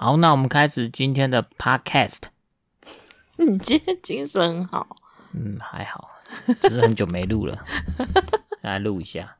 [0.00, 2.22] 好，那我们开始今天的 podcast。
[3.36, 4.96] 你今天精神很好？
[5.34, 6.08] 嗯，还好，
[6.62, 7.64] 只是很久没录了，
[8.62, 9.38] 来录一下。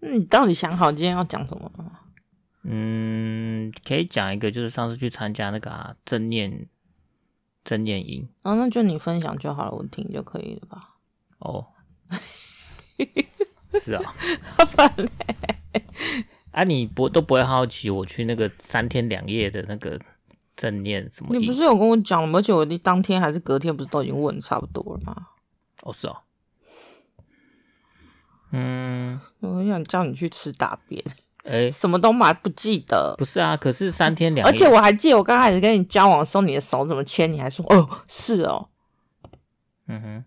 [0.00, 2.00] 你到底想好今天要讲什么吗？
[2.64, 6.66] 嗯，可以讲一个，就是上次去参加那个、啊、正念
[7.62, 8.28] 正念营。
[8.42, 10.88] 哦，那就你分享就好了，我听就可以了吧？
[11.38, 11.68] 哦，
[13.80, 14.02] 是啊。
[16.58, 19.96] 啊，你不都不会好奇我去那个三天两夜的那个
[20.56, 21.36] 正念什么？
[21.36, 22.40] 你不是有跟我讲吗？
[22.40, 25.28] 而且我当天还是隔天，不是都已经问差不多了吗？
[25.82, 26.16] 哦，是哦。
[28.50, 31.00] 嗯，我很想叫你去吃大便。
[31.44, 33.14] 哎、欸， 什么都买不记得？
[33.16, 37.30] 不是啊，可是三天两夜，而且我还记得我刚开始跟你交往的时候，你的手怎么牵？
[37.30, 38.68] 你还说哦，是哦。
[39.86, 40.24] 嗯哼，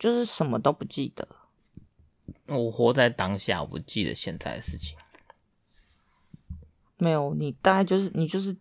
[0.00, 1.28] 就是什么都不记得。
[2.48, 4.96] 我活在当下，我不记得现在的事情。
[6.96, 8.56] 没有，你大概就是你就是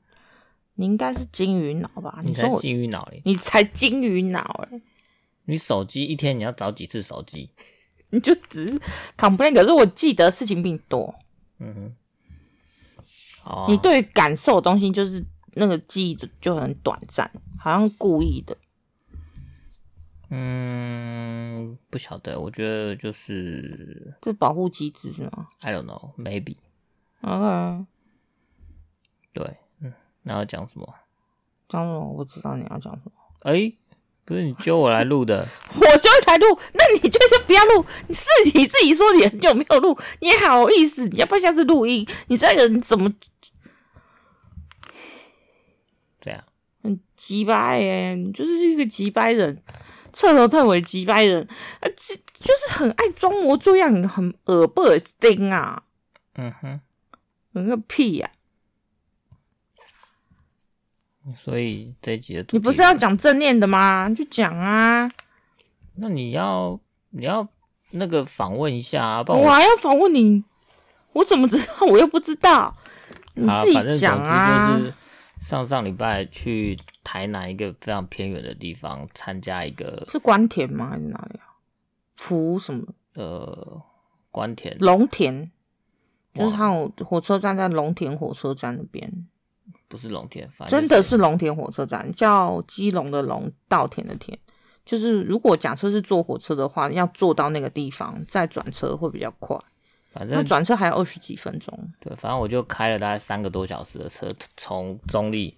[0.76, 2.22] 你应该是金鱼脑吧？
[2.24, 3.22] 你才金鱼脑嘞！
[3.26, 4.82] 你才金鱼脑哎！
[5.46, 7.50] 你手机一天你要找几次手机？
[8.12, 8.80] 你就只是
[9.18, 11.16] complain，可是我记得事情并多。
[11.60, 11.96] 嗯哼。
[13.46, 13.66] 哦。
[13.70, 18.56] 你对于感受的东西就是那个记忆就很短暂，好像故意的。
[20.30, 26.58] 嗯，不晓得，我觉得就是这保护机制是吗？I don't know, maybe.
[27.22, 27.86] OK。
[29.34, 30.96] 对，嗯，那要讲什么？
[31.70, 32.00] 讲什么？
[32.10, 33.12] 我不知道你要讲什么。
[33.42, 33.78] 哎、欸，
[34.26, 37.86] 不是你揪我来录的， 我就来录，那你就先不要录。
[38.08, 41.08] 你是你自己说你很久没有录，你好意思？
[41.08, 42.06] 你要不要下次录音？
[42.28, 43.14] 你这个人怎么
[46.20, 46.44] 这样？
[46.84, 49.64] 很鸡掰耶，你就是一个鸡掰人。
[50.14, 51.48] 彻头彻尾击败人，
[51.80, 55.84] 啊，就就是很爱装模作样，很耳不恶心啊？
[56.36, 56.80] 嗯哼，
[57.54, 58.30] 很个屁呀，
[61.24, 61.34] 啊！
[61.38, 64.10] 所以这一集的你不是要讲正念的吗？
[64.10, 65.10] 就讲啊！
[65.96, 66.80] 那你要
[67.10, 67.48] 你要
[67.92, 69.24] 那个访问一下啊！
[69.24, 70.44] 不然我，我还要访问你，
[71.14, 71.88] 我怎么知道？
[71.88, 72.76] 我又不知道，
[73.34, 74.80] 你自己讲啊！
[75.42, 80.90] 上上礼拜去台南一个非常偏远的地方参加一个，是关田吗？
[80.90, 81.56] 还是哪里啊？
[82.16, 82.86] 福什么？
[83.14, 83.82] 呃，
[84.32, 85.50] 关田龙田，
[86.34, 89.28] 就是它有火车站在龙田火车站那边，
[89.88, 94.38] 不是龙田，反正真的是龙田火车站，叫基隆的龙，稻田的田。
[94.86, 99.58] 就是如果假设是坐火车的话，要坐到那个地方再转车会比较快。
[100.18, 101.94] 反正转车还有二十几分钟。
[102.00, 105.56] 对，反正我就开了大概三个多小时的车，从中立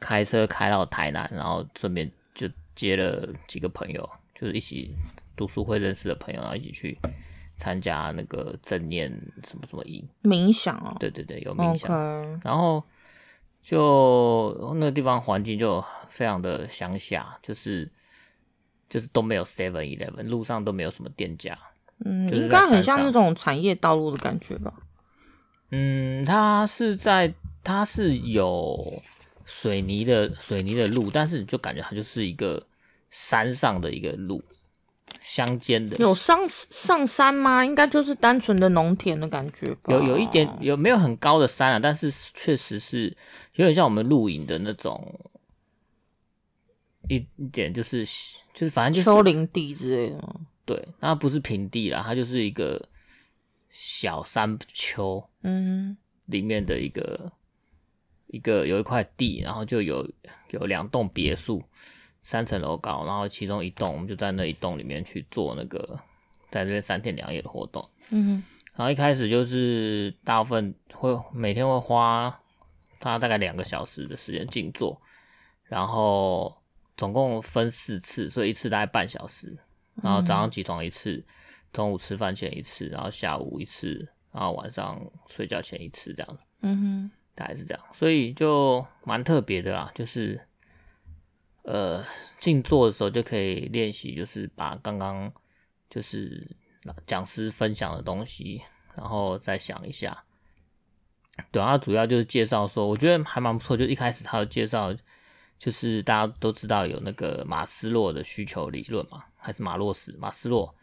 [0.00, 4.94] 开车开到台南，然后顺便就接了几个朋友，就是一起
[5.36, 6.98] 读书会认识的朋友，然后一起去
[7.56, 9.10] 参加那个正念
[9.44, 10.96] 什么什么营冥想哦。
[10.98, 11.90] 对对对，有冥想。
[12.42, 12.82] 然后
[13.62, 17.90] 就那个地方环境就非常的乡下，就是
[18.88, 21.58] 就是都没有 Seven Eleven，路上都没有什么店家。
[22.04, 24.72] 嗯，应该很像那种产业道路的感觉吧。
[25.70, 27.32] 嗯，它是在，
[27.62, 29.02] 它是有
[29.44, 32.64] 水泥的水泥的路，但是你就感觉它就是一个
[33.10, 34.44] 山上的一个路，
[35.20, 35.96] 乡间的。
[35.96, 36.38] 有上
[36.70, 37.64] 上山吗？
[37.64, 39.92] 应该就是单纯的农田的感觉吧。
[39.94, 41.78] 有有一点有没有很高的山啊？
[41.78, 43.08] 但是确实是
[43.54, 45.18] 有点像我们露营的那种
[47.08, 48.04] 一一点，就是
[48.52, 50.22] 就是反正就是丘陵地之类的。
[50.66, 52.80] 对，那不是平地啦，它就是一个
[53.68, 57.30] 小山丘，嗯，里面的一个
[58.28, 60.08] 一个有一块地，然后就有
[60.50, 61.62] 有两栋别墅，
[62.22, 66.00] 三层楼高，然后其中一栋我们就在那一栋里面去做那个
[66.50, 68.42] 在这边三天两夜的活动，嗯，
[68.74, 72.40] 然后一开始就是大部分会每天会花
[73.00, 74.98] 他大概两个小时的时间静坐，
[75.64, 76.56] 然后
[76.96, 79.58] 总共分四次，所以一次大概半小时。
[80.02, 81.24] 然后早上起床一次，
[81.72, 86.42] 中午吃饭前一次，然后下午一次，然后晚上睡觉前一次，这样子。
[86.62, 89.90] 嗯哼，大概是这样，所以就蛮特别的啦。
[89.94, 90.40] 就是，
[91.62, 92.04] 呃，
[92.38, 95.32] 静坐的时候就可以练习，就是把刚刚
[95.88, 96.56] 就是
[97.06, 98.62] 讲师分享的东西，
[98.96, 100.24] 然后再想一下。
[101.50, 103.76] 对啊，主要就是介绍说，我觉得还蛮不错。
[103.76, 104.94] 就一开始他有介绍。
[105.56, 110.16] 就是大家都知道有那个马斯洛的需求理论嘛，还是马洛斯？
[110.18, 110.74] 马斯洛，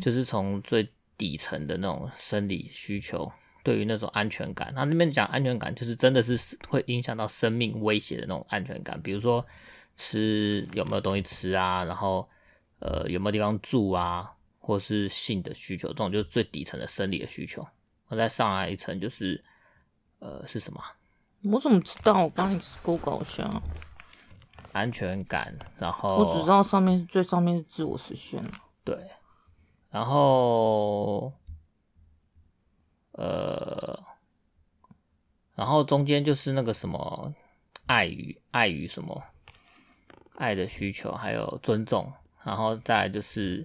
[0.00, 0.88] 就是从最
[1.18, 3.30] 底层的那种生理需求，
[3.64, 9.44] 对于那种安全感，他那边讲安全感，就是真的是会影响到生命威胁的那种安全感，比如说
[9.96, 12.28] 吃有没有东西吃啊，然后
[12.78, 17.66] 呃有没有地方住啊，或是性的需求，这种就是最底层的生理的需求。
[18.06, 19.42] 我再上来一层就是
[20.20, 20.80] 呃是什么？
[21.42, 22.22] 我怎么知道？
[22.22, 23.62] 我帮你 Google 一下。
[24.74, 28.42] 安全感，然后我只知道上面最上面是自我实现。
[28.82, 28.98] 对，
[29.88, 31.32] 然后
[33.12, 34.02] 呃，
[35.54, 37.32] 然后中间就是那个什么
[37.86, 39.22] 爱与爱与什么
[40.34, 42.12] 爱的需求，还有尊重，
[42.42, 43.64] 然后再来就是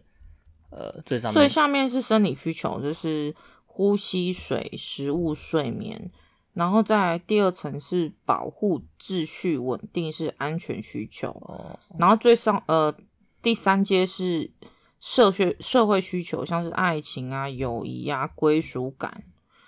[0.69, 3.35] 呃最上面最下面是生理需求，就是
[3.65, 6.11] 呼吸、水、食物、睡眠。
[6.53, 11.29] 然后再来第二层是保护、秩序、稳定，是安全需求。
[11.29, 11.79] 哦。
[11.97, 12.93] 然后最上呃
[13.41, 14.51] 第三阶是
[14.99, 19.23] 社会社会需求，像是爱情啊、友谊啊、归属感。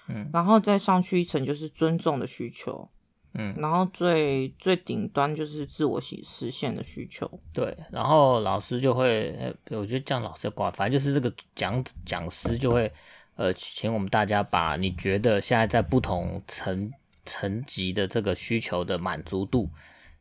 [0.07, 0.29] 嗯。
[0.33, 2.89] 然后再上去一层就是尊重的需求。
[3.35, 3.55] 嗯。
[3.57, 7.29] 然后最最顶端就是自我实实现的需求。
[7.53, 7.77] 对。
[7.91, 12.91] 然后老师就会，我觉得这样老师挂，反正就是这个讲讲师就会。
[13.35, 16.91] 呃，请我们大家把你觉得现在在不同层
[17.25, 19.69] 层级的这个需求的满足度，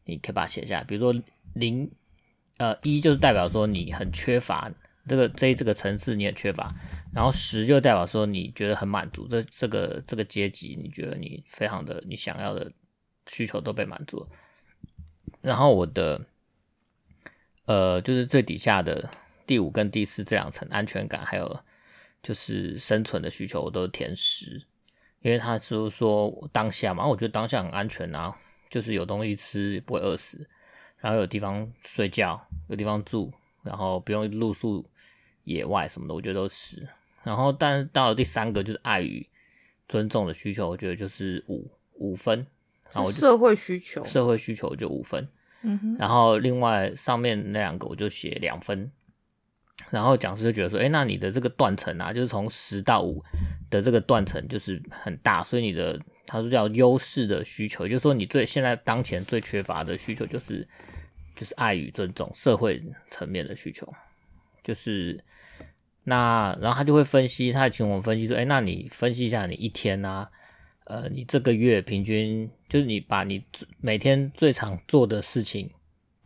[0.04, 0.84] 你可以把它写下来。
[0.84, 1.22] 比如说
[1.54, 1.90] 零，
[2.58, 4.70] 呃，一就是代表说你很缺乏
[5.06, 6.72] 这个这这个层次你很缺乏，
[7.12, 12.72] 然后十就代表说你觉得很满足，这这个这个阶级你觉得你非常的你想要的
[13.26, 14.28] 需求都被满足了。
[15.42, 16.24] 然后我的，
[17.66, 19.10] 呃，就是最底下的
[19.46, 21.60] 第五跟第四这两层安全感还有。
[22.22, 24.62] 就是生存的需求，我都填十，
[25.22, 28.37] 因为他就是说当下嘛，我觉得当下很安全啊，
[28.69, 30.49] 就是有东西吃，不会饿死，
[30.99, 33.32] 然后有地方睡觉，有地方住，
[33.62, 34.84] 然后不用露宿
[35.44, 36.87] 野外什么的，我觉得都十。
[37.22, 39.26] 然后，但到了第三个就是爱与
[39.88, 42.46] 尊重的需求，我觉得就是五五分。
[42.93, 45.28] 然后我就社会需求，社会需求就五分。
[45.62, 45.96] 嗯哼。
[45.99, 48.90] 然后另外上面那两个我就写两分。
[49.90, 53.20] 然后讲师就觉得说，哎，那你的这个断层啊，就是从十到五
[53.69, 60.66] 的这个断层就是很大，所以你的他说叫优势的需求，就是说你最现在当前最缺乏的需求就是
[61.34, 63.92] 就是爱与尊重，社会层面的需求，
[64.62, 65.19] 就是
[66.04, 70.31] 那然后他就会分析，他请我们分析说，哎，那你分析一下你一天啊，
[70.84, 73.44] 呃，你这个月平均就是你把你
[73.81, 75.69] 每天最常做的事情，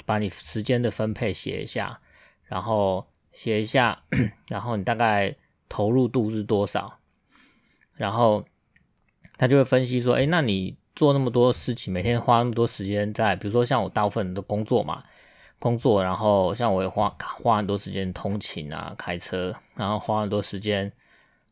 [0.05, 1.99] 把你时间的分配写一下，
[2.45, 3.07] 然后。
[3.35, 4.01] 写一下，
[4.49, 5.35] 然后你大概
[5.69, 7.01] 投入度是多少？
[7.97, 8.45] 然后
[9.37, 15.03] 他就会分析说，哎，那你做那么多事情，每天花那么多时间在，比如说像我大部分的工作嘛，
[15.59, 20.91] 工作，然后像我也花花很多时间通勤啊，开车，然后花很多时间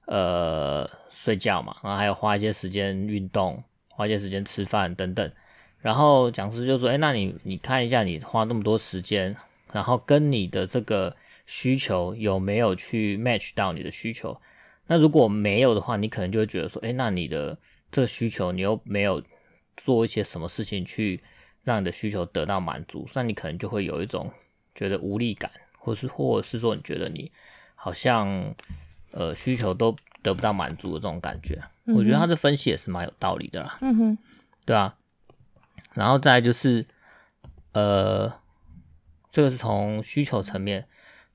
[0.07, 5.33] 呃睡觉嘛，然后还有花一些时间运动，花一些时间吃饭等等。
[5.81, 9.37] 然后讲师就说，哎，那你你看一下，你花那么多时间，
[9.73, 11.17] 然后跟你的这个。
[11.47, 14.41] 需求有没有去 match 到你的需求？
[14.87, 17.57] 那如果没有的话，你可能就会觉得说，诶，那你的
[17.91, 19.23] 这个需求你又没有
[19.77, 21.23] 做一些什么事情去
[21.63, 24.31] 让你的需求得到满足，那你可能就会有一种
[24.75, 27.31] 觉得无力感，或是或者是说你觉得你
[27.75, 28.55] 好像
[29.13, 31.63] 呃需求都得不到满足的这种感觉。
[31.87, 33.79] 嗯、我觉得他的分析也是蛮有道理的啦。
[33.81, 34.19] 嗯哼，
[34.65, 34.97] 对啊。
[35.95, 36.85] 然后再来就是
[37.73, 38.33] 呃，
[39.31, 40.87] 这个是从需求层面。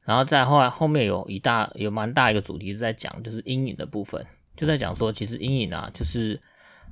[0.08, 6.42] 然后再后来后面有一大有蛮大一个主题是在讲，就是阴影的部分，就在讲说，其实阴影啊，就是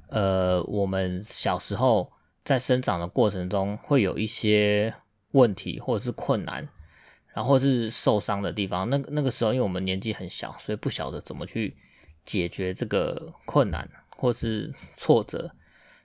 [0.10, 2.12] 呃我们小时候
[2.43, 4.93] 在生长的过程中会有一些
[5.31, 6.67] 问题或者是困难，
[7.34, 8.89] 然后是受伤的地方。
[8.89, 11.74] 那那个时候因为我们年纪很小，所以不晓得怎么去
[12.25, 15.50] 解决这个困难或是挫折。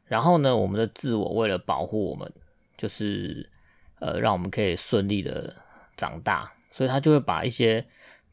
[0.04, 2.32] 然后呢，我们的自我为了保护我们，
[2.76, 3.50] 就是
[3.98, 5.52] 呃让我们可以顺利的
[5.96, 6.52] 长大。
[6.70, 7.84] 所以他就会把一些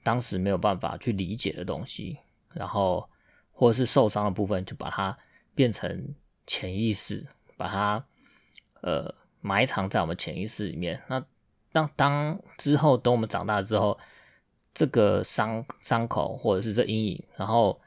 [0.04, 2.18] 当时没有办法去理解的东西，
[2.54, 3.10] 然后
[3.52, 5.18] 或者是受伤的部分，就把它
[5.56, 6.16] 变成
[6.46, 7.26] 潜意识，
[7.58, 8.06] 把它
[8.82, 11.02] 呃埋藏在我们潜意识里面。
[11.08, 11.24] 那
[11.72, 13.98] 当当之后，等我们长大之后，
[14.74, 17.80] 这个伤伤口或者是这阴影，然后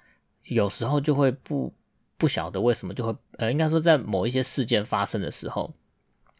[0.44, 1.72] 有时候就会不
[2.16, 5.72] 不晓得为什么就会呃，应该说在某一些事件发生的时候，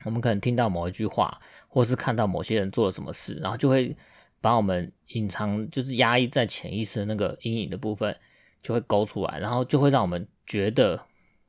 [0.04, 1.40] 我们可能听到某一句话。
[1.72, 3.96] 或是看到某些人做了什么事，然后就会
[4.40, 8.12] 把我们隐藏，就是压抑在潜意识的那个阴影的部分，
[8.60, 11.00] 就会勾出来，然后就会让我们觉得，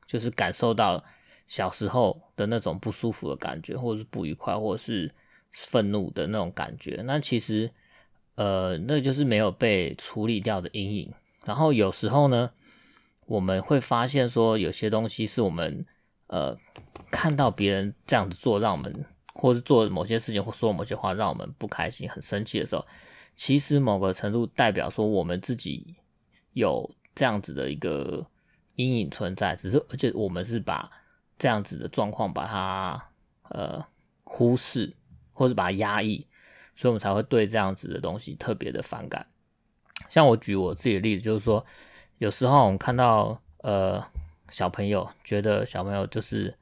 [0.06, 1.04] 就是感受到
[1.48, 5.12] 小时候的那种不舒服的感觉，或者是不愉快，或者是
[5.50, 7.02] 愤怒的那种感觉。
[7.04, 7.68] 那其实，
[8.36, 11.12] 呃，那就是没有被处理掉的阴影。
[11.44, 12.52] 然后有时候呢，
[13.26, 15.84] 我们会发现说，有些东西是我们
[16.32, 16.56] 呃
[17.12, 19.04] 看到别人这样子做，让我们。
[19.34, 22.86] 或是做某些事情，或说某些话，让我们不开心、很生气的时候，
[23.34, 25.96] 其实某个程度代表说我们自己
[26.52, 28.24] 有这样子的一个
[28.76, 30.88] 阴影存在，只是而且我们是把
[31.38, 33.02] 这样子的状况把它
[33.48, 33.84] 呃
[34.22, 34.94] 忽视，
[35.32, 36.26] 或是把它压抑，
[36.76, 39.26] 所以我们才会对这样子的东西特别的反感。
[40.10, 41.64] 像我举我自己的例子，就是说，
[42.18, 44.04] 有时候我们看到呃
[44.52, 46.54] 小朋友，觉得小朋友就是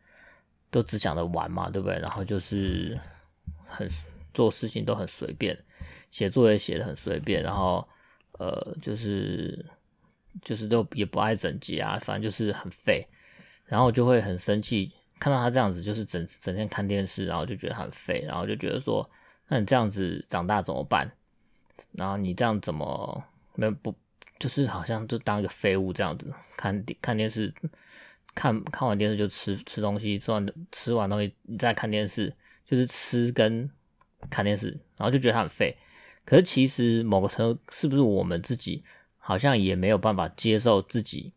[0.70, 1.98] 都只想着玩嘛，对不对？
[1.98, 2.98] 然后就是
[3.66, 3.86] 很
[4.32, 5.58] 做事情都很随便，
[6.10, 7.86] 写作业写的很随便，然后
[8.38, 9.66] 呃就是
[10.42, 13.04] 就是都也不爱整洁啊，反正就是很废，
[13.66, 19.08] 然后我就会很生气，看到他这样子，就是整整天看电视，然后就觉得很废，然后就觉得说，
[19.48, 21.10] 那你这样子长大怎么办？
[21.92, 23.24] 然后你这样怎么？
[23.56, 23.92] 没不，
[24.40, 27.54] 就是好像就当一个废物这样子看看电视，
[28.34, 33.70] 看看完电视就吃吃东西，吃完吃完东西再看电视，就是吃跟
[34.30, 35.76] 看电视，然后就觉得他很废。
[36.24, 38.82] 可是其实某个程度是不是我们自己
[39.18, 41.32] 好像也没有办法接受自己，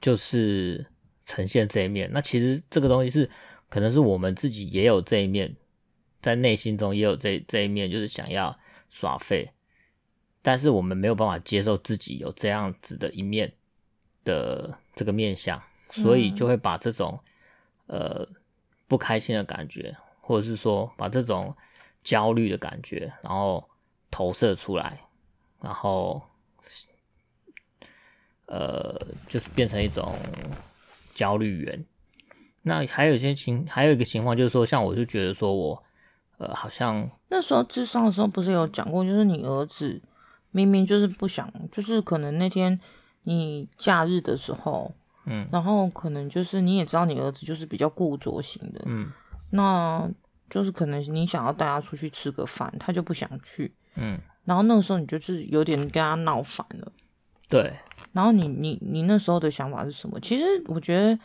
[0.00, 0.86] 就是
[1.24, 2.08] 呈现这一面。
[2.12, 3.28] 那其实这个东西是
[3.68, 5.56] 可能是我们自己也有这一面，
[6.22, 8.56] 在内心中也有这这一面，就是想要
[8.88, 9.50] 耍废。
[10.48, 13.52] 但是我们没有办法接受自己有这样子的一面
[14.24, 17.20] 的这个面相，所以就会把这种
[17.86, 18.26] 呃
[18.86, 21.54] 不开心的感觉，或者是说把这种
[22.02, 23.62] 焦虑的感觉，然后
[24.10, 24.98] 投射出来，
[25.60, 26.22] 然后
[28.46, 30.16] 呃就是变成一种
[31.14, 31.84] 焦虑源。
[32.62, 35.84] 那还有一些情，还有一个情况就是说，像我就觉得说我
[36.38, 40.00] 呃好像那时候智商的时候不是有讲过，就是你儿子。
[40.50, 42.78] 明明就是不想，就是可能那天
[43.22, 44.92] 你假日的时候，
[45.26, 49.12] 嗯，然后可能就是你也知道你儿子就是比较固着型的，嗯，
[49.50, 50.10] 那
[50.48, 56.90] 就是可能你想要带他出去吃个饭，他就不想去，嗯，然后那个时候你就是有点跟他闹翻了，
[57.48, 57.72] 对，
[58.12, 60.18] 然后你你你那时候的想法是什么？
[60.20, 61.18] 其实我觉得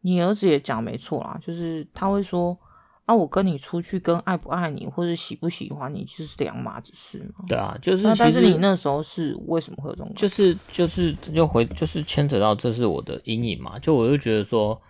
[0.00, 2.58] 你儿子也讲没错啦，就是他会说。
[3.06, 7.44] 啊，我跟你出去，跟爱不爱你或者喜不喜欢你，就是两码子事嘛。
[7.46, 8.04] 对啊，就是。
[8.18, 10.10] 但是你那时候是为什么会有这种？
[10.16, 13.78] 就是就是又回，就是牵扯到这是我的阴影嘛。
[13.78, 14.80] 就我就觉得说，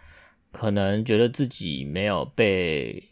[0.53, 3.03] 可能觉得自己没有被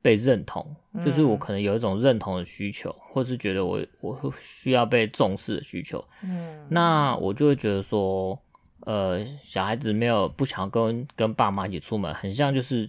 [0.00, 0.64] 被认同，
[1.04, 6.04] 就是我可能有一种认同的需求，嗯、或是觉得我我需要被重视的需求。
[6.22, 6.64] 嗯。
[6.68, 8.40] 那我就会觉得说，
[8.82, 12.88] 呃，小孩子没有不想跟跟爸妈一起出门，很像就是。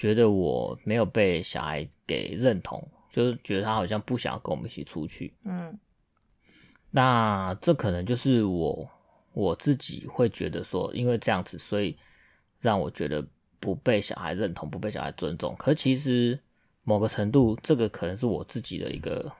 [0.00, 5.34] 觉得我没有被小孩给认同，就是觉得他好像不想跟我们一起出去。
[5.44, 5.78] 嗯，
[6.90, 8.88] 那这可能就是我
[9.34, 11.94] 我自己会觉得说，因为这样子，所以
[12.60, 13.22] 让我觉得
[13.58, 15.54] 不被小孩认同，不被小孩尊重。
[15.58, 16.40] 可其实
[16.82, 19.30] 某个程度，这个可能是我自己的一个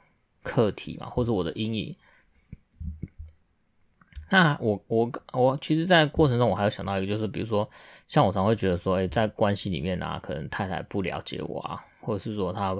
[0.42, 1.96] 课题嘛，或者我的阴影。
[4.28, 7.68] 那我我我其实，在过程中我还有想到一个，就是比如说，
[8.10, 12.76] 像我常会觉得说，诶，在关系里面啊，可能太太不了解我啊，或者是说她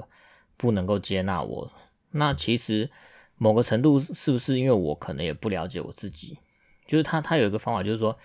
[0.57, 1.71] 不能够接纳我。
[2.09, 2.91] 那其实
[3.37, 6.37] 某个程度是不是因为我可能也不了解我自己？
[6.85, 8.19] 就是他他有一个方法，就是说，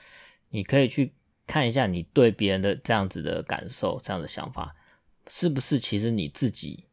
[0.49, 1.15] 你可以去
[1.47, 4.75] 看一下你对别人的这样子的感受，这样的想法，
[5.31, 6.87] 是不是其实你自己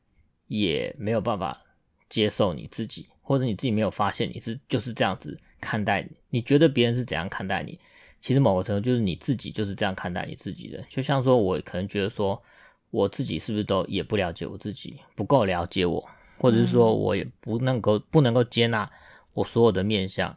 [0.45, 1.59] 也没有办法
[2.07, 5.39] 接受你自己，或者你自己没有发现你是就是这样子。
[5.59, 7.79] 看待你，你觉得别人是怎样看待你？
[8.23, 10.81] 其实某个程度就是你自己就是这样看待你自己的。
[10.87, 12.41] 就像说，我可能觉得说，
[12.89, 16.01] 我自己是不是都也不了解我自己，不够了解我，
[16.37, 18.89] 或者是说我也不能够不能够接纳
[19.33, 20.33] 我所有的面相，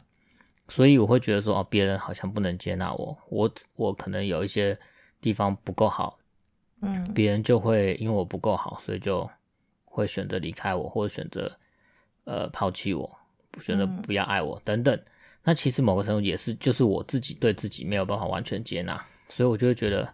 [0.67, 4.77] 所以我会觉得说，哦，别人好像不能接纳我，我我可能有一些
[5.21, 6.19] 地方不够好，
[6.81, 9.29] 嗯，别人就会因为我不够好，所以就
[9.85, 11.57] 会选择离开我，或者选择
[12.25, 13.17] 呃抛弃我，
[13.61, 14.99] 选择不要爱我等等。
[15.47, 20.13] 那其实某个程度也是，就是我自己对自己没有办法完全接纳，所以我就会觉得，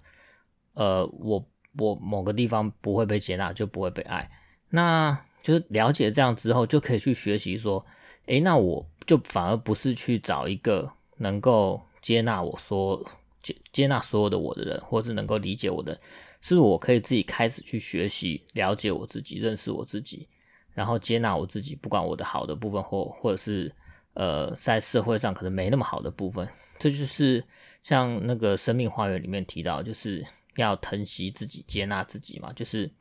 [0.74, 1.44] 呃，我
[1.80, 4.30] 我某个地方不会被接纳，就不会被爱。
[4.70, 7.84] 那就是了解这样之后，就可以去学习说，
[8.28, 10.88] 诶，那我就反而不是去找一个
[11.18, 13.04] 能够接纳我说
[13.42, 16.00] 接接纳所有的我的人，或是能够理解我的，
[16.42, 20.28] 是不是我可以自己开始去学习了解我自己，认识我自己，
[20.74, 23.74] 然后接纳我自己，不管我的好的部分或或者是。
[24.16, 27.44] 呃，在社会上可能没那么好的部分，这就是
[27.82, 30.24] 像那个生命花园里面提到，就是
[30.56, 32.92] 要疼惜自己，接纳自己嘛，就是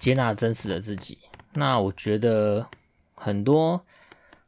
[0.00, 1.18] 接纳真实的自己。
[1.52, 2.66] 那我觉得
[3.14, 3.80] 很多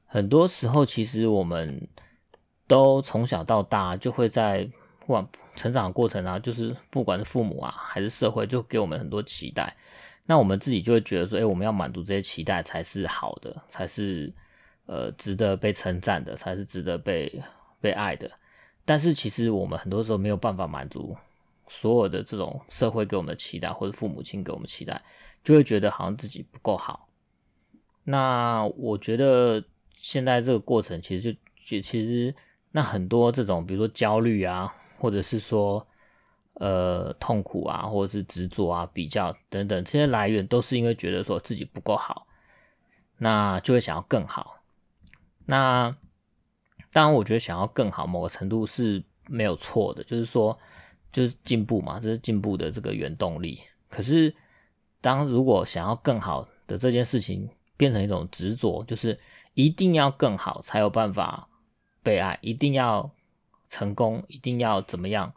[0.07, 1.87] 很多时候，其实我们
[2.66, 4.68] 都从小到大就会在
[4.99, 9.76] 不管成长的过程啊，就是不管是父母啊还是社会，就给我们很多期待。
[10.26, 14.35] 那我们自己就会觉得说，哎，我们要满足这些期待才是好的，才是。
[14.88, 17.42] 呃，值得被称赞的才是值得被
[17.78, 18.30] 被爱的，
[18.87, 21.14] 但是其实我们很多时候没有办法满足
[21.68, 24.99] 所有的这种社会给我们的期待，或者父母亲给我们期待，
[25.45, 27.07] 就会觉得好像自己不够好。
[28.02, 29.62] 那我觉得
[29.95, 32.35] 现在这个过程其实就其实
[32.71, 35.87] 那很多这种比如说焦虑啊，或者是说
[36.54, 42.26] 呃痛苦啊，或者是执着啊、比较等等这些来源，都是因为觉得说自己不够好，
[43.18, 44.57] 那就会想要更好。
[45.50, 45.96] 那
[46.92, 50.56] 当然，我觉得想要更好，某个程度是没有错的，就是说
[51.10, 53.58] 就是进步嘛，这是进步的这个原动力。
[53.88, 54.34] 可是
[55.00, 59.18] 当如果想要更好的这件事情，变成一种执着，就是
[59.54, 61.48] 一定要更好才有办法
[62.02, 63.10] 被爱，一定要
[63.70, 65.32] 成功，一定要怎么样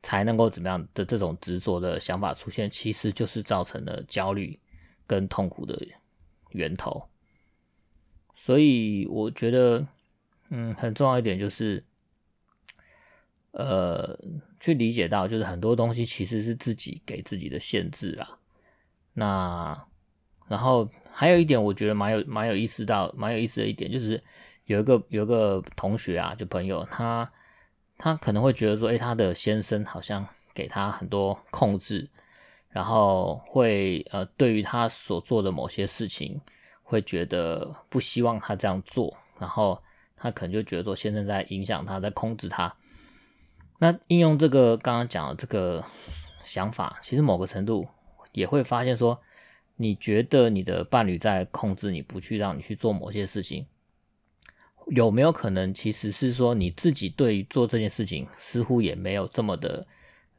[0.00, 4.56] 才能够怎么样的这种执着的想法出现，其实就是造成了焦虑
[5.08, 5.76] 跟痛苦的
[6.50, 7.02] 源头。
[8.36, 9.84] 所以我觉得，
[10.50, 11.82] 嗯，很重要一点就是，
[13.50, 14.16] 呃，
[14.60, 18.38] 去理解到，就是很多东西其实是自己给自己的限制啦。
[19.14, 19.86] 那
[20.46, 20.88] 然后。
[21.18, 24.22] 还有一点，我觉得蛮有蛮有意思到蛮有意思的一点，就是
[24.66, 27.32] 有一个有一个同学啊，就朋友，他
[27.96, 32.06] 他可能会觉得说，诶，他的先生好像给他很多控制，
[32.68, 36.38] 然后会呃，对于他所做的某些事情，
[36.86, 39.78] 会觉得不希望他这样做，然后
[40.16, 42.74] 他可能就觉得说，先生在影响他，在控制他。
[43.78, 45.84] 那应用这个刚刚讲的这个
[46.42, 47.86] 想法，其实某个程度
[48.32, 49.20] 也会发现说。
[49.78, 53.66] 你觉得你的伴侣在控制你，不去让你去做某些事情，
[54.86, 59.86] 有没有可能其实是说你自己对于做这件事情似乎也没有这么的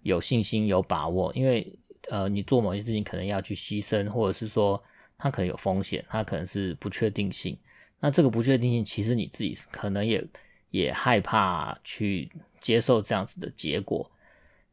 [0.02, 1.32] 有信心、有把握？
[1.36, 1.72] 因为
[2.10, 4.84] 呃，你做某些事情可能要去牺牲，或者是说
[5.18, 7.58] 它可能有风险，它可能是不确定性。
[8.00, 10.26] 那这个不确定性，其实你自己可能也
[10.70, 14.10] 也害怕去接受这样子的结果。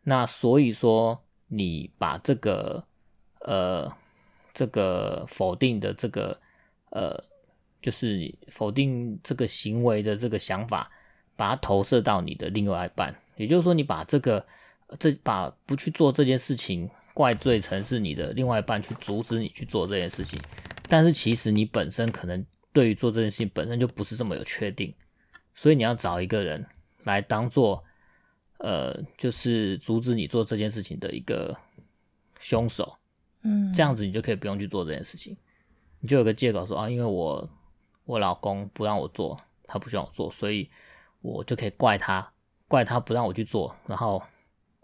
[0.03, 2.85] 那所以说，你把这个
[3.41, 3.93] 呃。
[4.57, 6.41] 这个否定的这个
[6.91, 7.21] 呃，
[7.83, 10.89] 就是否定这个行为的这个想法，
[11.35, 14.47] 把它投射到你的另外一半，也就是说，你把这个
[15.01, 20.39] 这把不去做这件事情怪罪成是你的另外一半去阻止你去做这件事情，
[20.89, 24.93] 但是其实你本身可能对于做这件事情本身就不是这么有确定，
[25.55, 26.67] 所以你要找一个人
[27.05, 27.83] 来当做
[28.59, 31.57] 呃，就是阻止你做这件事情的一个
[32.41, 32.97] 凶手。
[33.43, 35.37] 嗯，这样子你就可以不用去做这件事情，
[36.01, 37.49] 你就有个借口说啊，因为我
[38.05, 40.69] 我老公不让我做，他不希望我做，所以
[41.21, 42.33] 我就可以怪他，
[42.67, 44.23] 怪他不让我去做，然后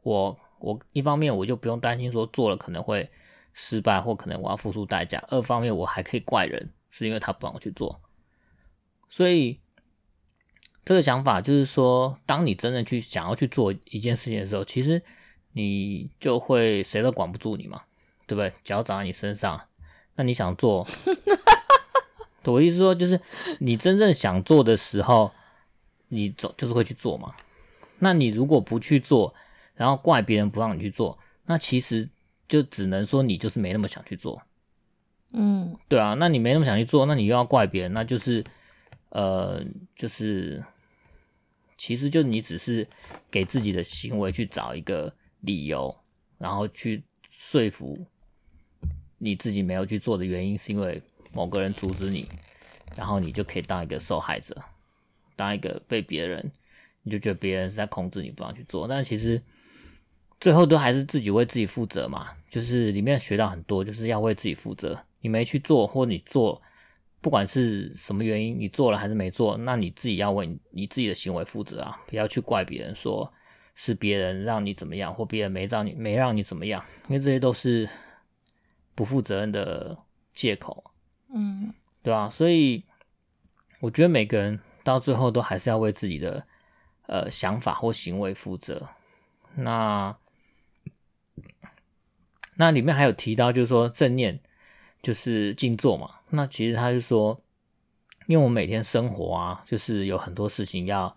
[0.02, 3.10] 我我一方面我就不用担心说做了可能会
[3.52, 8.00] 失败或可能我要付出代价，二方面我还可以怪人，是因为他不让我去做，
[9.08, 9.60] 所以
[10.84, 15.02] 这个想法就是说，当你真的去想要去做一件事情的时候，其实
[15.52, 17.82] 你就会谁都管不住你嘛。
[18.26, 18.52] 对不对？
[18.62, 19.60] 脚长在你身上，
[20.14, 20.86] 那你想做？
[22.46, 23.20] 我意思说，就是
[23.58, 25.32] 你真正想做的时候，
[26.10, 27.34] 你走就是会去做嘛。
[27.98, 29.34] 那你如果不去做，
[29.80, 32.06] 然后怪别人不让你去做，那其实
[32.46, 34.42] 就只能说你就是没那么想去做。
[35.32, 38.44] 嗯，对啊，那你没那么想去做，那你又要怪别人，那就是
[39.08, 39.64] 呃，
[39.96, 40.62] 就是
[41.78, 42.86] 其实就你只是
[43.30, 45.96] 给自己的行为去找一个理由，
[46.36, 47.98] 然后去说服。
[49.16, 51.00] 你自己没有去做的原因，是因为
[51.32, 52.28] 某个人阻止你，
[52.94, 54.54] 然后你就可以当一个受害者，
[55.36, 56.52] 当一个被别人，
[57.02, 58.86] 你就觉得别人是在控制你，不让去做。
[58.86, 59.40] 但其实
[60.40, 62.28] 最后都还是自己为自己负责嘛。
[62.48, 64.98] 就是里面学到很多，就是要为自己负责。
[65.20, 66.60] 你没去做，或你做，
[67.20, 72.00] 不管是什么原因，你做了还是没做，那你自己要为你自己的行为负责啊！
[72.06, 73.32] 不要去怪别人，说
[73.74, 77.88] 是别人让你怎么样，或别人没让你没让你怎么样，因为这些都是。
[78.92, 79.96] 不负责任的
[80.34, 80.92] 借口，
[81.32, 81.72] 嗯，
[82.02, 82.28] 对吧？
[82.28, 82.84] 所以
[83.80, 86.44] 我觉得每个人到最后都还是要为自己的
[87.06, 88.86] 呃想法或行为负责。
[89.54, 90.14] 那
[92.60, 94.38] 那里面还有提到，就是说正念
[95.00, 96.16] 就是静坐嘛。
[96.28, 97.40] 那其实他就说，
[98.26, 101.16] 因为我们每天生活啊，就是有很多事情要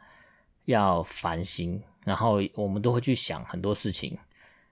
[0.66, 4.18] 要烦心，然后我们都会去想很多事情。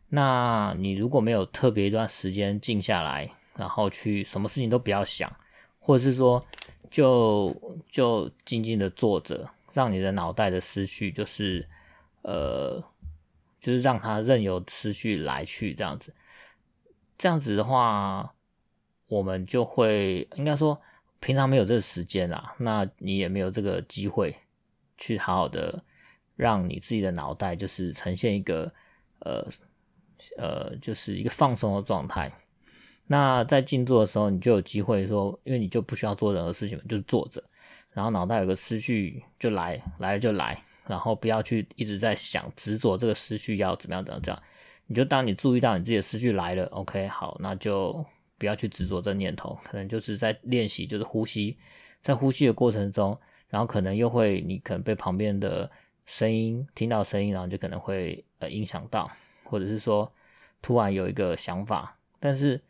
[0.07, 5.29] 那你如果没有特别一段时间静下来，然后去什么事情都不要想，
[5.77, 6.41] 或者是说
[6.89, 7.53] 就
[7.91, 11.67] 就静静的坐着，让你的脑袋的思绪就是
[12.21, 12.81] 呃，
[13.59, 16.13] 就是让它任由思绪来去这样子，
[17.21, 18.33] 这样子的话，
[19.05, 20.75] 我们就会应该说
[21.19, 24.35] 平常没有这个时间啦，那你也没有这个机会
[24.97, 25.83] 去好好的
[26.35, 28.73] 让你自己的脑袋就是呈现一个
[29.19, 29.47] 呃
[30.35, 32.31] 呃，就是一个放松的状态。
[33.05, 37.43] 那在静坐的时候，你就有机会说，因为你就不需要做任何事情，就是坐着，
[37.91, 44.43] 然后脑袋有个思绪就来，来了就来，然后不要去一直在想执着这个思绪要怎么样怎样这样。
[44.91, 48.05] 你就当你注意到你自己的思绪来了，OK，好，那就
[48.37, 51.57] 不要去执着这念头，可能就是在练习，就是呼吸，
[52.01, 55.71] 在呼吸的过程中，然后可能又会你可能被旁边的
[56.05, 59.09] 声音听到声音，然后就可能会呃影响到，
[59.45, 60.11] 或者是说
[60.61, 62.61] 突然有一个想法，但是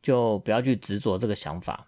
[0.00, 1.84] 就不要去执着这个想法。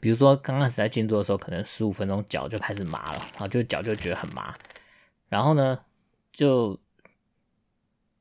[0.00, 4.56] 比如说刚开始在静坐的时候，可能十五分钟脚就开始麻了，然后就脚就觉得很麻，
[5.28, 5.78] 然后呢
[6.32, 6.80] 就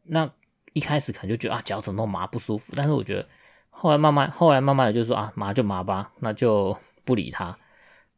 [0.03, 0.29] 那。
[0.75, 3.25] 一开始可能就觉得啊，脚怎么那么麻不舒服，但是我觉得
[3.69, 7.57] 后来慢慢后来慢慢的就说啊，麻就麻吧，那就不理他。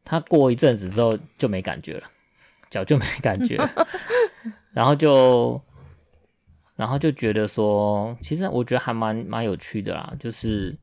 [0.03, 2.09] 他过一阵子之后就没感觉了，
[2.71, 3.87] 脚就没感觉了，
[4.73, 5.61] 然后就
[6.75, 10.75] 然后就觉得说，其实我觉得还蛮蛮有趣的啦，就是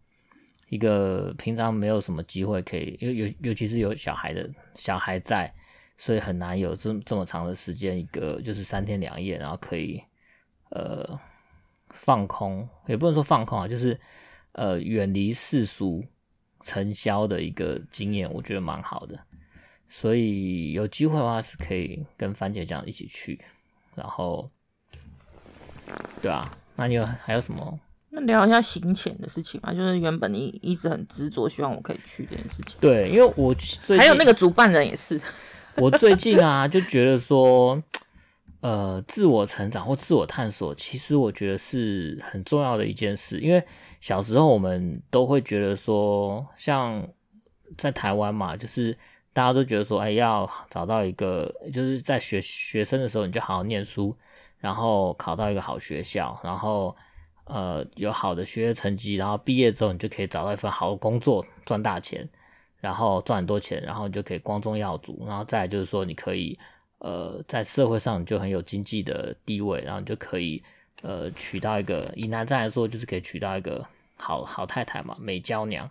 [0.68, 5.52] 一个平常没有什么机会可以，尤尤尤其是有小孩的小孩在，
[5.98, 10.00] 所以很难有这这么长的时间，一个就是三天两夜，然后可以
[10.70, 11.18] 呃。
[12.04, 13.98] 放空也不能说放空啊，就是
[14.52, 16.04] 呃远离世俗
[16.62, 19.18] 尘嚣的一个经验，我觉得蛮好的。
[19.88, 23.42] 所以有机会的话是可以跟番茄酱一起去，
[23.94, 24.50] 然后
[26.20, 26.44] 对啊，
[26.76, 27.80] 那你有还有什么？
[28.10, 32.76] 那聊一下行前的事情嘛，就是原本你一直很执着，希望我可以去这件事情。
[32.82, 35.18] 对，因为我最近还有那个主办人也是，
[35.76, 37.82] 我最近啊就觉得说。
[38.64, 43.38] 呃，自我成长或自我探索，其实我觉得是很重要的一件事。
[43.40, 43.62] 因为
[44.00, 47.06] 小时候我们都会觉得说，像
[47.76, 48.96] 在台湾嘛，就是
[49.34, 54.16] 大家都觉得说，哎，要找到一个，就是在学学生的时候，你就好好念书，
[54.56, 56.96] 然后考到一个好学校，然后
[57.44, 62.26] 呃有好的学业成绩，然后毕业之后你就可以找到一份好的工作，赚大钱，
[62.80, 66.58] 然后赚很多钱，然后你就可以光宗耀祖，然后再就是说你可以。
[67.04, 70.62] 呃，在社会上你就很有经济的地位，然后你就可以
[71.02, 73.86] 呃娶到一个，以男生来说就是可以娶到一个
[74.16, 75.90] 好好太太嘛，美娇娘，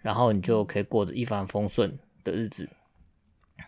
[0.00, 2.66] 然后你就可以过着一帆风顺的日子。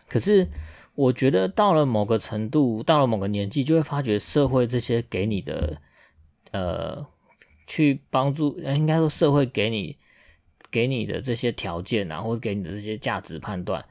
[0.07, 0.47] 可是
[0.95, 5.79] 我觉得到了某个程度，到了某个年纪，就会发觉社会这些给你的
[6.49, 7.05] 呃，
[7.67, 9.95] 去帮助，应该说社会给你
[10.71, 13.85] 给你的这些条件啊，或者给你的这些价值判断，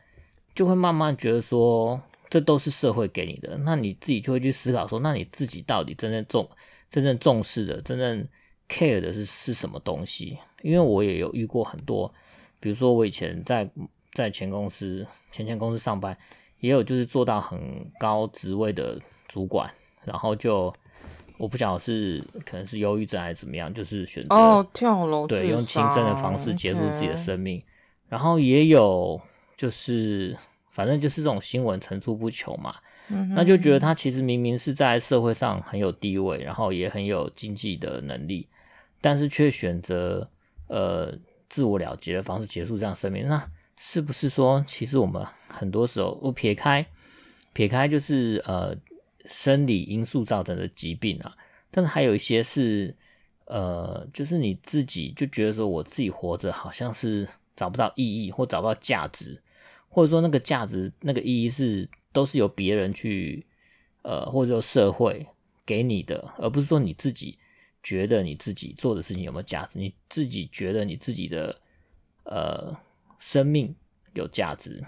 [0.53, 2.03] 就会慢慢觉得说。
[2.31, 6.47] 这都是社会给你的，那你自己就会去思考说，那你自己到底真正重、
[6.91, 8.23] 真正重视的、真正
[8.69, 10.37] care 的是是什么东西？
[10.63, 12.13] 因为我也有遇过很多，
[12.61, 13.67] 比如说我以前在
[14.13, 16.15] 在前公司、前前公司上班，
[16.61, 17.59] 也有就是做到很
[17.99, 19.71] 高职位的主管，
[20.05, 20.71] 然后就
[21.39, 27.63] 我不晓得是可能是忧郁症还是怎么样，就是选择哦跳楼，对，用轻生的方式结束自己的生命，
[28.07, 29.19] 然后也有
[29.57, 30.37] 就是。
[30.79, 32.77] 反正就是这种新闻层出不穷嘛，
[33.09, 38.47] 嗯，那就觉得他其实明明是在社会上很有地位，然后也很有经济的能力，
[39.01, 40.31] 但是却选择
[40.69, 41.13] 呃
[41.51, 43.27] 自我了结的方式结束这样生命。
[43.27, 43.45] 那
[43.81, 46.87] 是不是说，其实我们很多时候，我撇开
[47.53, 48.73] 撇开就是呃
[49.25, 51.35] 生理因素造成的疾病啊，
[51.73, 52.95] 但是还有一些是
[53.47, 59.43] 呃，就是你自己就觉得说，我自己活着好像是找不到意义或找不到价值。
[59.89, 63.45] 或者说那个价值、那个意义是都是由别人去，
[64.03, 65.27] 呃，或者说社会
[65.65, 67.39] 给你的，而不是说你自己
[67.83, 71.61] 觉得你自己做的事情有没有价值，你自己觉得你自己的
[72.25, 72.77] 呃
[73.19, 73.75] 生命
[74.15, 74.85] 有价值。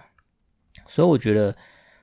[0.87, 1.57] 所以我觉得，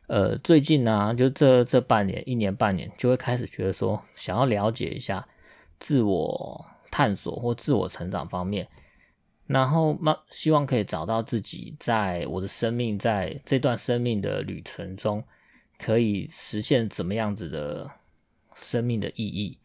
[0.07, 5.27] 呃，最近呢、啊，就这这半年、一年半年，就会开始觉得说，想要了解一下
[5.79, 8.67] 自我探索或自我成长方面。
[9.47, 15.23] 然后，嘛，希望可以找到自己在我的生命，在这段生命的旅程中，
[15.77, 17.89] 可以实现怎么样子的
[18.55, 19.57] 生命的意义，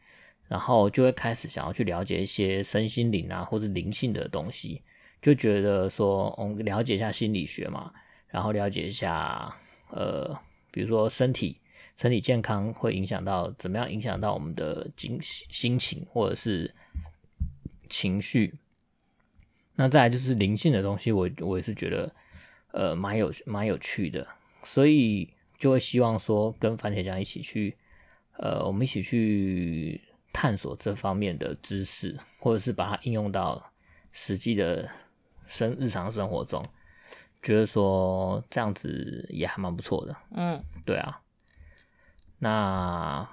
[0.46, 4.80] 然后就会开始想要去了解一些身心灵啊，或者灵性的东西，
[5.20, 7.92] 就觉得说，我们了解一下心理学嘛，
[8.28, 9.52] 然后了解一下，
[9.90, 10.32] 呃，
[10.70, 11.58] 比如说身体，
[11.96, 16.72] 身体健康会影响到怎么样影响到我们的心心情或者是
[17.90, 18.54] 情绪。
[19.74, 22.14] 那再来就是灵性的东西，我我也是觉得，
[22.72, 24.26] 呃，蛮有蛮有趣的，
[24.62, 27.76] 所以就会希望说跟番茄酱一起去，
[28.38, 30.00] 呃，我们一起去
[30.32, 33.72] 探索这方面的知识，或者是把它应用到
[34.12, 34.90] 实际的
[35.46, 36.64] 生日常生活中，
[37.42, 40.16] 觉得说这样子也还蛮不错的。
[40.32, 41.20] 嗯，对啊。
[42.38, 43.28] 那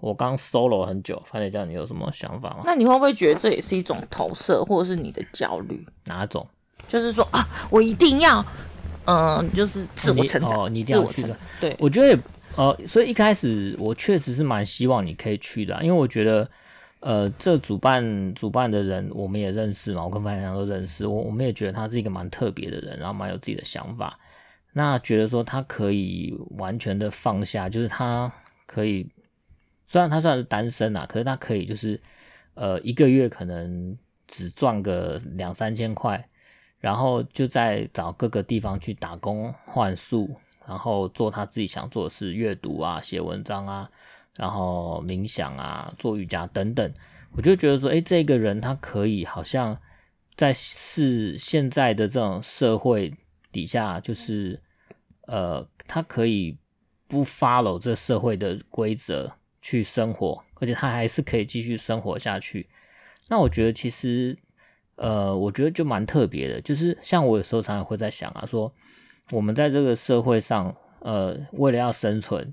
[0.00, 2.62] 我刚 solo 很久，番茄酱，你有什么想法吗？
[2.64, 5.86] 那你会不会觉得这也是一种投射，或者是你的焦虑？
[6.04, 6.46] 哪种？
[6.86, 8.44] 就是说啊，我一定要，
[9.06, 11.34] 嗯、呃，就是自我成长，哦，你一定要去的。
[11.58, 12.18] 对，我觉得也，
[12.56, 16.46] 呃，所以一开始我确实是蛮希望你可以去的，因为我觉得，
[17.00, 24.18] 呃，这主办主办的人我们也认识嘛，我跟番茄酱都认识，我我们也觉得他是一个蛮特别的人，然后蛮有自己的想法。
[24.74, 28.30] 那觉得说他可以完全的放下，就是他
[28.66, 29.08] 可以，
[29.86, 32.00] 虽然他虽然是单身啊，可是他可以就是，
[32.54, 36.28] 呃，一个月可能只赚个两三千块，
[36.78, 40.34] 然后就在找各个地方去打工换宿，
[40.66, 43.90] 然后做他自己想做的事，阅读啊、写文章啊，
[44.36, 46.92] 然后冥想啊、做瑜伽等等。
[47.32, 49.76] 我就觉得说，诶，这个人他可以好像
[50.36, 53.14] 在是现在的这种社会
[53.50, 54.60] 底下，就是。
[55.26, 56.58] 呃，他可以
[57.08, 62.68] 不 follow 这社会的规则去生活，而且他还是可以继续生活下去。
[63.28, 64.36] 那我觉得其实，
[64.96, 66.60] 呃，我觉得就蛮特别的。
[66.60, 68.70] 就是像我有时候常常会在想啊，说
[69.30, 72.52] 我们在这个社会上，呃，为了要生存，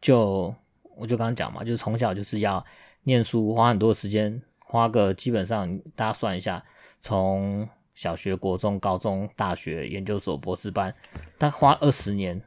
[0.00, 0.52] 就
[0.96, 2.66] 我就刚刚讲嘛，就是从小就是要
[3.04, 6.64] 念书，花很多时间，花个基本上大家算一下，
[7.00, 7.68] 从。
[7.94, 10.94] 小学、国中、高中、大学、研究所、博士班，
[11.36, 12.40] 他花二十年